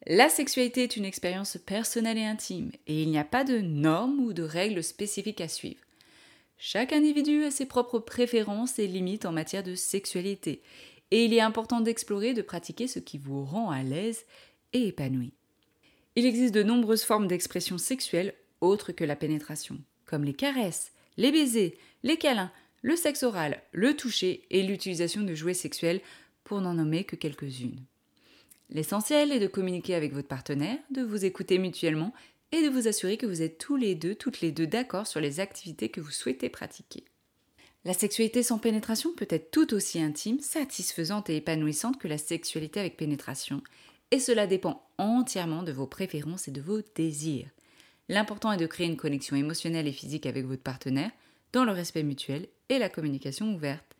La 0.07 0.27
sexualité 0.29 0.83
est 0.83 0.97
une 0.97 1.05
expérience 1.05 1.57
personnelle 1.57 2.17
et 2.17 2.25
intime, 2.25 2.71
et 2.87 3.03
il 3.03 3.11
n'y 3.11 3.19
a 3.19 3.23
pas 3.23 3.43
de 3.43 3.59
normes 3.59 4.19
ou 4.21 4.33
de 4.33 4.41
règles 4.41 4.83
spécifiques 4.83 5.41
à 5.41 5.47
suivre. 5.47 5.81
Chaque 6.57 6.93
individu 6.93 7.43
a 7.43 7.51
ses 7.51 7.67
propres 7.67 7.99
préférences 7.99 8.79
et 8.79 8.87
limites 8.87 9.25
en 9.25 9.31
matière 9.31 9.61
de 9.61 9.75
sexualité, 9.75 10.63
et 11.11 11.25
il 11.25 11.33
est 11.33 11.39
important 11.39 11.79
d'explorer, 11.79 12.33
de 12.33 12.41
pratiquer 12.41 12.87
ce 12.87 12.99
qui 12.99 13.19
vous 13.19 13.45
rend 13.45 13.69
à 13.69 13.83
l'aise 13.83 14.25
et 14.73 14.87
épanoui. 14.87 15.33
Il 16.15 16.25
existe 16.25 16.55
de 16.55 16.63
nombreuses 16.63 17.03
formes 17.03 17.27
d'expression 17.27 17.77
sexuelle 17.77 18.33
autres 18.61 18.91
que 18.91 19.03
la 19.03 19.15
pénétration, 19.15 19.77
comme 20.05 20.23
les 20.23 20.33
caresses, 20.33 20.91
les 21.17 21.31
baisers, 21.31 21.77
les 22.01 22.17
câlins, 22.17 22.51
le 22.81 22.95
sexe 22.95 23.23
oral, 23.23 23.61
le 23.71 23.95
toucher 23.95 24.45
et 24.49 24.63
l'utilisation 24.63 25.21
de 25.21 25.35
jouets 25.35 25.53
sexuels, 25.53 26.01
pour 26.43 26.61
n'en 26.61 26.73
nommer 26.73 27.03
que 27.03 27.15
quelques-unes. 27.15 27.83
L'essentiel 28.69 29.31
est 29.31 29.39
de 29.39 29.47
communiquer 29.47 29.95
avec 29.95 30.13
votre 30.13 30.27
partenaire, 30.27 30.77
de 30.91 31.01
vous 31.01 31.25
écouter 31.25 31.57
mutuellement 31.57 32.13
et 32.51 32.63
de 32.63 32.69
vous 32.69 32.87
assurer 32.87 33.17
que 33.17 33.25
vous 33.25 33.41
êtes 33.41 33.57
tous 33.57 33.75
les 33.75 33.95
deux, 33.95 34.15
toutes 34.15 34.41
les 34.41 34.51
deux 34.51 34.67
d'accord 34.67 35.07
sur 35.07 35.19
les 35.19 35.39
activités 35.39 35.89
que 35.89 36.01
vous 36.01 36.11
souhaitez 36.11 36.49
pratiquer. 36.49 37.03
La 37.85 37.93
sexualité 37.93 38.43
sans 38.43 38.57
pénétration 38.57 39.13
peut 39.13 39.27
être 39.29 39.51
tout 39.51 39.73
aussi 39.73 40.01
intime, 40.01 40.39
satisfaisante 40.39 41.29
et 41.29 41.37
épanouissante 41.37 41.99
que 41.99 42.07
la 42.07 42.17
sexualité 42.17 42.79
avec 42.79 42.97
pénétration, 42.97 43.61
et 44.11 44.19
cela 44.19 44.47
dépend 44.47 44.87
entièrement 44.97 45.63
de 45.63 45.71
vos 45.71 45.87
préférences 45.87 46.47
et 46.47 46.51
de 46.51 46.61
vos 46.61 46.81
désirs. 46.95 47.49
L'important 48.09 48.51
est 48.51 48.57
de 48.57 48.65
créer 48.65 48.87
une 48.87 48.97
connexion 48.97 49.35
émotionnelle 49.35 49.87
et 49.87 49.93
physique 49.93 50.25
avec 50.25 50.45
votre 50.45 50.63
partenaire, 50.63 51.11
dans 51.53 51.63
le 51.63 51.71
respect 51.71 52.03
mutuel 52.03 52.47
la 52.77 52.89
communication 52.89 53.53
ouverte. 53.55 53.95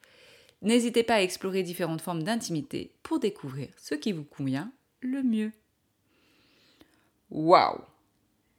N'hésitez 0.62 1.04
pas 1.04 1.16
à 1.16 1.22
explorer 1.22 1.64
différentes 1.64 2.02
formes 2.02 2.24
d'intimité 2.24 2.92
pour 3.02 3.20
découvrir 3.20 3.70
ce 3.78 3.96
qui 3.96 4.12
vous 4.12 4.26
convient 4.26 4.72
le 5.00 5.24
mieux. 5.24 5.52
Waouh 7.32 7.82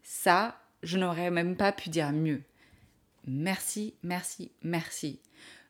Ça, 0.02 0.58
je 0.82 0.98
n'aurais 0.98 1.30
même 1.30 1.56
pas 1.56 1.72
pu 1.72 1.90
dire 1.90 2.10
mieux. 2.12 2.42
Merci, 3.26 3.94
merci, 4.02 4.50
merci. 4.62 5.20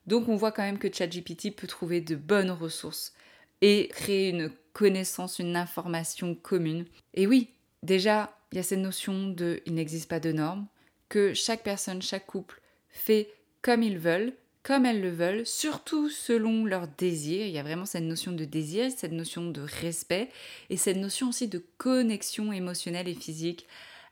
Donc 0.07 0.29
on 0.29 0.37
voit 0.37 0.53
quand 0.53 0.63
même 0.63 0.79
que 0.79 0.93
ChatGPT 0.93 1.55
peut 1.55 1.67
trouver 1.67 2.01
de 2.01 2.15
bonnes 2.15 2.51
ressources 2.51 3.13
et 3.61 3.89
créer 3.89 4.31
une 4.31 4.51
connaissance, 4.73 5.39
une 5.39 5.57
information 5.57 6.35
commune. 6.35 6.87
Et 7.15 7.27
oui, 7.27 7.51
déjà, 7.83 8.37
il 8.53 8.57
y 8.57 8.59
a 8.61 8.63
cette 8.63 8.79
notion 8.79 9.29
de 9.29 9.61
il 9.67 9.75
n'existe 9.75 10.09
pas 10.09 10.21
de 10.21 10.33
normes, 10.33 10.67
que 11.09 11.35
chaque 11.35 11.63
personne, 11.63 12.01
chaque 12.03 12.27
couple 12.27 12.61
fait 12.89 13.29
comme 13.63 13.83
ils 13.83 13.99
veulent, 13.99 14.33
comme 14.63 14.85
elles 14.85 15.01
le 15.01 15.11
veulent, 15.11 15.47
surtout 15.47 16.11
selon 16.11 16.65
leurs 16.65 16.89
désirs. 16.89 17.47
Il 17.47 17.53
y 17.53 17.59
a 17.59 17.63
vraiment 17.63 17.87
cette 17.87 18.05
notion 18.05 18.33
de 18.33 18.45
désir, 18.45 18.91
cette 18.95 19.13
notion 19.13 19.51
de 19.51 19.61
respect 19.61 20.29
et 20.69 20.77
cette 20.77 20.99
notion 20.99 21.29
aussi 21.29 21.49
de 21.49 21.65
connexion 21.79 22.53
émotionnelle 22.53 23.09
et 23.09 23.15
physique 23.15 23.67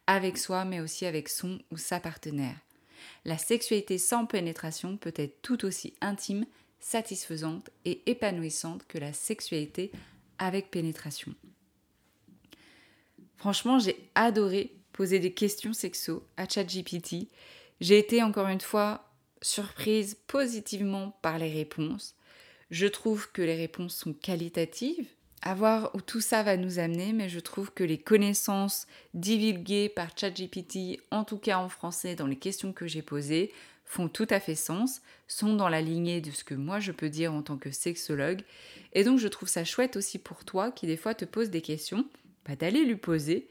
avec 0.07 0.39
soi, 0.39 0.65
mais 0.65 0.81
aussi 0.81 1.05
avec 1.05 1.29
son 1.29 1.59
ou 1.71 1.77
sa 1.77 2.01
partenaire. 2.01 2.57
La 3.25 3.37
sexualité 3.37 3.99
sans 3.99 4.25
pénétration 4.25 4.97
peut 4.97 5.13
être 5.17 5.43
tout 5.43 5.65
aussi 5.67 5.95
intime, 6.01 6.47
satisfaisante 6.81 7.71
et 7.85 8.01
épanouissante 8.07 8.87
que 8.87 8.99
la 8.99 9.13
sexualité 9.13 9.91
avec 10.39 10.71
pénétration. 10.71 11.35
Franchement, 13.37 13.79
j'ai 13.79 14.11
adoré 14.15 14.73
poser 14.93 15.19
des 15.19 15.33
questions 15.33 15.73
sexo 15.73 16.27
à 16.37 16.49
ChatGPT. 16.49 17.29
J'ai 17.81 17.99
été 17.99 18.23
encore 18.23 18.49
une 18.49 18.61
fois 18.61 19.08
surprise 19.43 20.17
positivement 20.27 21.19
par 21.23 21.39
les 21.39 21.53
réponses. 21.53 22.15
Je 22.71 22.87
trouve 22.87 23.31
que 23.33 23.43
les 23.43 23.57
réponses 23.57 23.95
sont 23.95 24.13
qualitatives. 24.13 25.09
À 25.41 25.55
voir 25.55 25.95
où 25.95 26.01
tout 26.01 26.21
ça 26.21 26.43
va 26.43 26.57
nous 26.57 26.81
amener, 26.81 27.13
mais 27.13 27.29
je 27.29 27.39
trouve 27.39 27.73
que 27.73 27.85
les 27.85 27.99
connaissances 27.99 28.87
divulguées 29.15 29.89
par 29.89 30.11
ChatGPT, 30.19 31.01
en 31.13 31.23
tout 31.25 31.39
cas 31.39 31.59
en 31.59 31.69
français, 31.69 32.17
dans 32.17 32.27
les 32.27 32.37
questions 32.37 32.73
que 32.73 32.89
j'ai 32.89 33.03
posées, 33.03 33.53
font 33.85 34.09
tout 34.09 34.27
à 34.31 34.41
fait 34.41 34.57
sens, 34.57 35.01
sont 35.29 35.55
dans 35.55 35.69
la 35.69 35.81
lignée 35.81 36.21
de 36.21 36.31
ce 36.33 36.45
que 36.45 36.55
moi 36.55 36.81
je 36.81 36.93
peux 36.93 37.09
dire 37.09 37.33
en 37.33 37.43
tant 37.43 37.57
que 37.57 37.71
sexologue. 37.71 38.43
Et 38.93 39.05
donc 39.05 39.19
je 39.19 39.29
trouve 39.29 39.49
ça 39.49 39.65
chouette 39.65 39.97
aussi 39.97 40.19
pour 40.19 40.45
toi 40.45 40.73
qui 40.73 40.87
des 40.87 40.97
fois 40.97 41.15
te 41.15 41.25
pose 41.25 41.51
des 41.51 41.63
questions, 41.63 42.05
d'aller 42.59 42.85
lui 42.85 42.97
poser. 42.97 43.49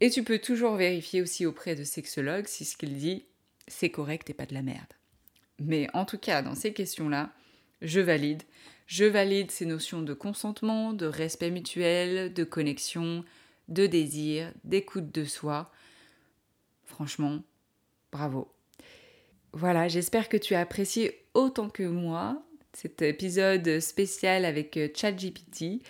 Et 0.00 0.10
tu 0.10 0.24
peux 0.24 0.38
toujours 0.38 0.76
vérifier 0.76 1.20
aussi 1.22 1.46
auprès 1.46 1.74
de 1.74 1.84
sexologue 1.84 2.46
si 2.46 2.64
ce 2.64 2.76
qu'il 2.76 2.96
dit 2.96 3.24
c'est 3.68 3.90
correct 3.90 4.28
et 4.30 4.34
pas 4.34 4.46
de 4.46 4.54
la 4.54 4.62
merde. 4.62 4.93
Mais 5.58 5.88
en 5.94 6.04
tout 6.04 6.18
cas, 6.18 6.42
dans 6.42 6.54
ces 6.54 6.72
questions-là, 6.72 7.30
je 7.82 8.00
valide. 8.00 8.42
Je 8.86 9.04
valide 9.04 9.50
ces 9.50 9.66
notions 9.66 10.02
de 10.02 10.14
consentement, 10.14 10.92
de 10.92 11.06
respect 11.06 11.50
mutuel, 11.50 12.32
de 12.32 12.44
connexion, 12.44 13.24
de 13.68 13.86
désir, 13.86 14.52
d'écoute 14.64 15.12
de 15.12 15.24
soi. 15.24 15.70
Franchement, 16.84 17.42
bravo. 18.12 18.52
Voilà, 19.52 19.88
j'espère 19.88 20.28
que 20.28 20.36
tu 20.36 20.54
as 20.54 20.60
apprécié 20.60 21.24
autant 21.32 21.70
que 21.70 21.84
moi 21.84 22.42
cet 22.74 23.02
épisode 23.02 23.78
spécial 23.80 24.44
avec 24.44 24.76
euh, 24.76 24.88
ChatGPT. 24.94 25.80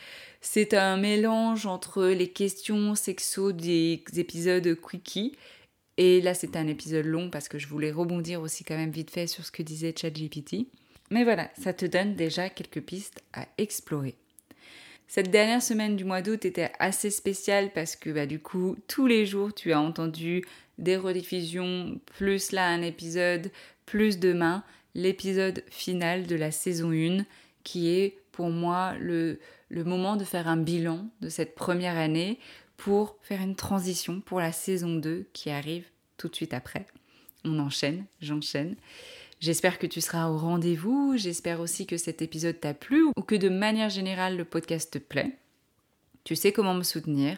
C'est 0.41 0.75
un 0.75 0.99
mélange 0.99 1.65
entre 1.65 2.05
les 2.05 2.29
questions 2.29 2.95
sexo 2.95 3.53
des 3.53 4.05
épisodes 4.17 4.79
quickie 4.81 5.33
et 5.97 6.21
là 6.21 6.35
c'est 6.35 6.57
un 6.57 6.67
épisode 6.67 7.07
long 7.07 7.31
parce 7.31 7.49
que 7.49 7.59
je 7.59 7.69
voulais 7.69 7.93
rebondir 7.93 8.41
aussi 8.41 8.65
quand 8.65 8.77
même 8.77 8.91
vite 8.91 9.11
fait 9.11 9.27
sur 9.27 9.45
ce 9.45 9.53
que 9.53 9.63
disait 9.63 9.95
ChatGPT. 9.97 10.67
Mais 11.11 11.25
voilà, 11.25 11.51
ça 11.61 11.73
te 11.73 11.87
donne 11.87 12.15
déjà 12.15 12.49
quelques 12.49 12.81
pistes 12.81 13.23
à 13.33 13.47
explorer. 13.59 14.15
Cette 15.07 15.31
dernière 15.31 15.63
semaine 15.63 15.97
du 15.97 16.05
mois 16.05 16.23
d'août 16.23 16.45
était 16.45 16.73
assez 16.79 17.11
spéciale 17.11 17.71
parce 17.73 17.95
que 17.95 18.11
bah, 18.11 18.27
du 18.27 18.41
coup, 18.41 18.77
tous 18.89 19.07
les 19.07 19.27
jours, 19.27 19.55
tu 19.55 19.73
as 19.73 19.81
entendu 19.81 20.45
des 20.79 20.97
rediffusions, 20.97 22.01
plus 22.07 22.53
là 22.53 22.67
un 22.67 22.83
épisode, 22.83 23.51
plus 23.87 24.19
demain, 24.19 24.65
l'épisode 24.95 25.63
final 25.71 26.27
de 26.27 26.37
la 26.37 26.51
saison 26.51 26.91
1, 26.91 27.25
qui 27.63 27.91
est 27.91 28.19
pour 28.33 28.51
moi 28.51 28.95
le 28.99 29.39
moment 29.71 30.17
de 30.17 30.25
faire 30.25 30.49
un 30.49 30.57
bilan 30.57 31.07
de 31.21 31.29
cette 31.29 31.55
première 31.55 31.97
année 31.97 32.39
pour 32.77 33.17
faire 33.23 33.41
une 33.41 33.57
transition 33.57 34.21
pour 34.21 34.41
la 34.41 34.53
saison 34.53 34.97
2 34.97 35.27
qui 35.33 35.51
arrive 35.51 35.87
tout 36.17 36.29
de 36.29 36.35
suite 36.35 36.55
après. 36.55 36.87
On 37.45 37.59
enchaîne, 37.59 38.05
j'enchaîne. 38.21 38.77
J'espère 39.41 39.79
que 39.79 39.87
tu 39.87 40.01
seras 40.01 40.29
au 40.29 40.39
rendez-vous, 40.39 41.15
j'espère 41.17 41.61
aussi 41.61 41.87
que 41.87 41.97
cet 41.97 42.23
épisode 42.23 42.61
t'a 42.61 42.73
plu 42.73 43.05
ou 43.17 43.23
que 43.23 43.35
de 43.35 43.49
manière 43.49 43.91
générale 43.91 44.37
le 44.37 44.45
podcast 44.45 44.93
te 44.93 44.99
plaît. 44.99 45.37
Tu 46.25 46.37
sais 46.37 46.53
comment 46.53 46.75
me 46.75 46.83
soutenir 46.83 47.37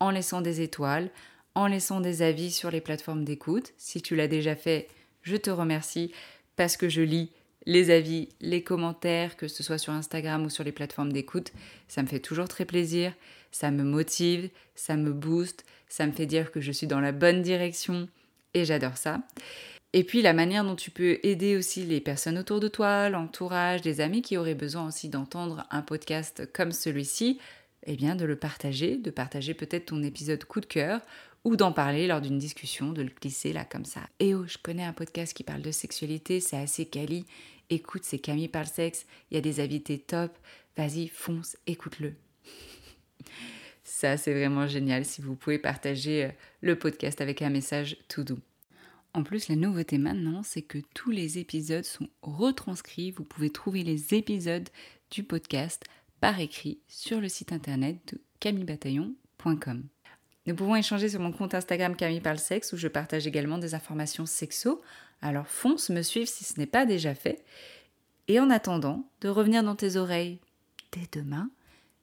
en 0.00 0.10
laissant 0.10 0.40
des 0.40 0.60
étoiles, 0.60 1.10
en 1.54 1.66
laissant 1.66 2.00
des 2.00 2.22
avis 2.22 2.50
sur 2.50 2.70
les 2.70 2.80
plateformes 2.80 3.24
d'écoute. 3.24 3.72
Si 3.76 4.02
tu 4.02 4.16
l'as 4.16 4.28
déjà 4.28 4.56
fait, 4.56 4.88
je 5.22 5.36
te 5.36 5.50
remercie 5.50 6.12
parce 6.56 6.76
que 6.76 6.88
je 6.88 7.02
lis 7.02 7.30
les 7.66 7.90
avis, 7.90 8.28
les 8.40 8.62
commentaires, 8.62 9.36
que 9.36 9.48
ce 9.48 9.62
soit 9.62 9.78
sur 9.78 9.92
Instagram 9.92 10.44
ou 10.44 10.50
sur 10.50 10.64
les 10.64 10.72
plateformes 10.72 11.12
d'écoute. 11.12 11.52
Ça 11.88 12.02
me 12.02 12.06
fait 12.06 12.20
toujours 12.20 12.48
très 12.48 12.64
plaisir, 12.64 13.12
ça 13.56 13.70
me 13.70 13.84
motive, 13.84 14.50
ça 14.74 14.96
me 14.96 15.12
booste, 15.12 15.64
ça 15.88 16.06
me 16.06 16.12
fait 16.12 16.26
dire 16.26 16.52
que 16.52 16.60
je 16.60 16.72
suis 16.72 16.86
dans 16.86 17.00
la 17.00 17.12
bonne 17.12 17.40
direction 17.40 18.06
et 18.52 18.66
j'adore 18.66 18.98
ça. 18.98 19.22
Et 19.94 20.04
puis 20.04 20.20
la 20.20 20.34
manière 20.34 20.62
dont 20.62 20.76
tu 20.76 20.90
peux 20.90 21.18
aider 21.22 21.56
aussi 21.56 21.84
les 21.84 22.02
personnes 22.02 22.36
autour 22.36 22.60
de 22.60 22.68
toi, 22.68 23.08
l'entourage, 23.08 23.80
des 23.80 24.02
amis 24.02 24.20
qui 24.20 24.36
auraient 24.36 24.54
besoin 24.54 24.86
aussi 24.86 25.08
d'entendre 25.08 25.66
un 25.70 25.80
podcast 25.80 26.52
comme 26.52 26.70
celui-ci, 26.70 27.38
eh 27.86 27.96
bien 27.96 28.14
de 28.14 28.26
le 28.26 28.36
partager, 28.36 28.98
de 28.98 29.10
partager 29.10 29.54
peut-être 29.54 29.86
ton 29.86 30.02
épisode 30.02 30.44
coup 30.44 30.60
de 30.60 30.66
cœur 30.66 31.00
ou 31.44 31.56
d'en 31.56 31.72
parler 31.72 32.06
lors 32.06 32.20
d'une 32.20 32.38
discussion, 32.38 32.92
de 32.92 33.00
le 33.00 33.10
glisser 33.18 33.54
là 33.54 33.64
comme 33.64 33.86
ça. 33.86 34.00
Et 34.20 34.34
oh, 34.34 34.44
je 34.46 34.58
connais 34.58 34.84
un 34.84 34.92
podcast 34.92 35.32
qui 35.32 35.44
parle 35.44 35.62
de 35.62 35.70
sexualité, 35.70 36.40
c'est 36.40 36.58
assez 36.58 36.84
quali. 36.84 37.24
Écoute, 37.70 38.02
c'est 38.04 38.18
Camille 38.18 38.48
parle 38.48 38.66
sexe, 38.66 39.06
il 39.30 39.36
y 39.36 39.38
a 39.38 39.40
des 39.40 39.60
invités 39.60 39.98
top. 39.98 40.36
Vas-y, 40.76 41.08
fonce, 41.08 41.56
écoute-le. 41.66 42.12
Ça, 43.84 44.16
c'est 44.16 44.34
vraiment 44.34 44.66
génial 44.66 45.04
si 45.04 45.22
vous 45.22 45.36
pouvez 45.36 45.58
partager 45.58 46.24
euh, 46.24 46.30
le 46.60 46.76
podcast 46.76 47.20
avec 47.20 47.40
un 47.40 47.50
message 47.50 47.96
tout 48.08 48.24
doux. 48.24 48.40
En 49.14 49.22
plus, 49.22 49.48
la 49.48 49.56
nouveauté 49.56 49.96
maintenant, 49.96 50.42
c'est 50.42 50.62
que 50.62 50.78
tous 50.92 51.10
les 51.10 51.38
épisodes 51.38 51.84
sont 51.84 52.08
retranscrits. 52.20 53.12
Vous 53.12 53.24
pouvez 53.24 53.48
trouver 53.48 53.84
les 53.84 54.12
épisodes 54.12 54.68
du 55.10 55.22
podcast 55.22 55.84
par 56.20 56.40
écrit 56.40 56.80
sur 56.88 57.20
le 57.20 57.28
site 57.28 57.52
internet 57.52 57.96
de 58.12 58.20
camillebataillon.com. 58.40 59.84
Nous 60.46 60.54
pouvons 60.54 60.76
échanger 60.76 61.08
sur 61.08 61.20
mon 61.20 61.32
compte 61.32 61.54
Instagram 61.54 61.96
Camille 61.96 62.20
Parle 62.20 62.38
Sexe 62.38 62.72
où 62.72 62.76
je 62.76 62.88
partage 62.88 63.26
également 63.26 63.58
des 63.58 63.74
informations 63.74 64.26
sexo. 64.26 64.82
Alors 65.22 65.48
fonce 65.48 65.90
me 65.90 66.02
suivre 66.02 66.28
si 66.28 66.44
ce 66.44 66.58
n'est 66.58 66.66
pas 66.66 66.86
déjà 66.86 67.14
fait. 67.14 67.44
Et 68.28 68.38
en 68.40 68.50
attendant 68.50 69.08
de 69.20 69.28
revenir 69.28 69.62
dans 69.62 69.76
tes 69.76 69.96
oreilles 69.96 70.40
dès 70.92 71.20
demain, 71.20 71.50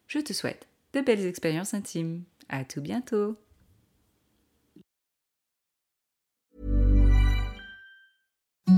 je 0.08 0.20
te 0.20 0.34
souhaite 0.34 0.68
de 0.94 1.02
belles 1.02 1.26
expériences 1.26 1.74
intimes. 1.74 2.24
À 2.50 2.64
tout 2.64 2.82
bientôt. 2.82 3.38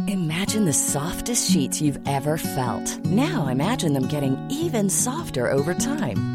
Imagine 0.08 0.66
the 0.66 0.74
softest 0.74 1.52
sheets 1.52 1.82
you've 1.82 2.00
ever 2.08 2.38
felt. 2.38 3.04
Now 3.06 3.48
imagine 3.48 3.94
them 3.94 4.08
getting 4.08 4.38
even 4.50 4.90
softer 4.90 5.52
over 5.52 5.74
time. 5.74 6.35